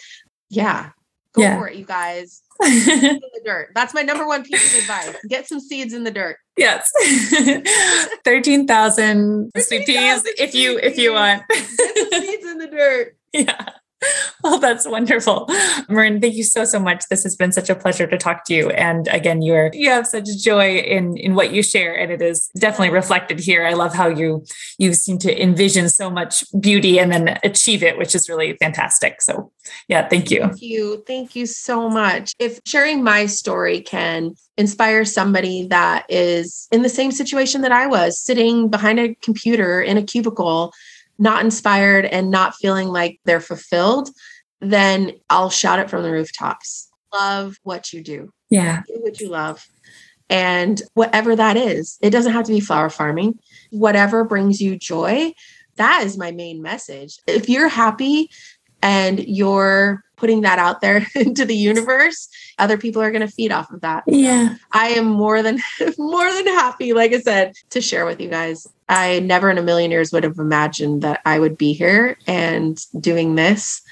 [0.48, 0.90] yeah,
[1.32, 1.58] go yeah.
[1.58, 2.42] for it, you guys.
[2.64, 3.72] in the dirt.
[3.74, 5.14] That's my number one piece of advice.
[5.28, 6.38] Get some seeds in the dirt.
[6.56, 6.90] Yes.
[8.24, 11.42] 13,000 sweet peas if you if you want.
[11.48, 13.14] Get some seeds in the dirt.
[13.34, 13.68] Yeah.
[14.42, 15.46] Well, oh, that's wonderful.
[15.88, 17.04] Marryn, thank you so, so much.
[17.08, 18.70] This has been such a pleasure to talk to you.
[18.70, 21.94] And again, you're, you have such joy in, in what you share.
[21.94, 23.66] And it is definitely reflected here.
[23.66, 24.44] I love how you,
[24.78, 29.22] you seem to envision so much beauty and then achieve it, which is really fantastic.
[29.22, 29.52] So
[29.88, 30.40] yeah, thank you.
[30.40, 31.02] Thank you.
[31.06, 32.32] Thank you so much.
[32.38, 37.86] If sharing my story can inspire somebody that is in the same situation that I
[37.86, 40.72] was sitting behind a computer in a cubicle,
[41.18, 44.10] not inspired and not feeling like they're fulfilled,
[44.60, 46.90] then I'll shout it from the rooftops.
[47.12, 48.32] Love what you do.
[48.50, 48.82] Yeah.
[48.86, 49.66] Do what you love.
[50.28, 53.38] And whatever that is, it doesn't have to be flower farming.
[53.70, 55.32] Whatever brings you joy,
[55.76, 57.18] that is my main message.
[57.26, 58.30] If you're happy
[58.82, 63.52] and you're putting that out there into the universe, other people are going to feed
[63.52, 64.04] off of that.
[64.06, 64.56] Yeah.
[64.72, 65.60] I am more than
[65.98, 68.66] more than happy like I said to share with you guys.
[68.88, 72.78] I never in a million years would have imagined that I would be here and
[73.00, 73.82] doing this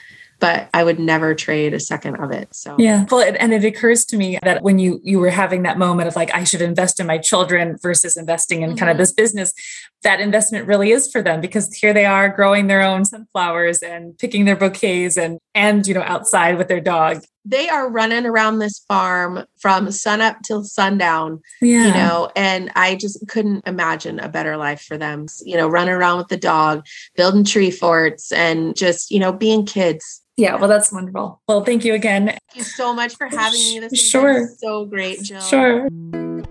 [0.44, 2.54] but I would never trade a second of it.
[2.54, 5.78] So yeah, well, and it occurs to me that when you you were having that
[5.78, 8.78] moment of like I should invest in my children versus investing in mm-hmm.
[8.78, 9.02] kind of mm-hmm.
[9.02, 9.54] this business,
[10.02, 14.18] that investment really is for them because here they are growing their own sunflowers and
[14.18, 17.22] picking their bouquets and and you know outside with their dog.
[17.44, 21.86] They are running around this farm from sunup till sundown, yeah.
[21.86, 25.26] you know, and I just couldn't imagine a better life for them.
[25.44, 26.84] You know, running around with the dog,
[27.16, 31.40] building tree forts, and just you know being kids yeah, well, that's wonderful.
[31.46, 32.26] Well, thank you again.
[32.26, 33.78] Thank you so much for having me.
[33.78, 34.48] This sure.
[34.58, 35.40] so great, Jill.
[35.40, 35.88] Sure.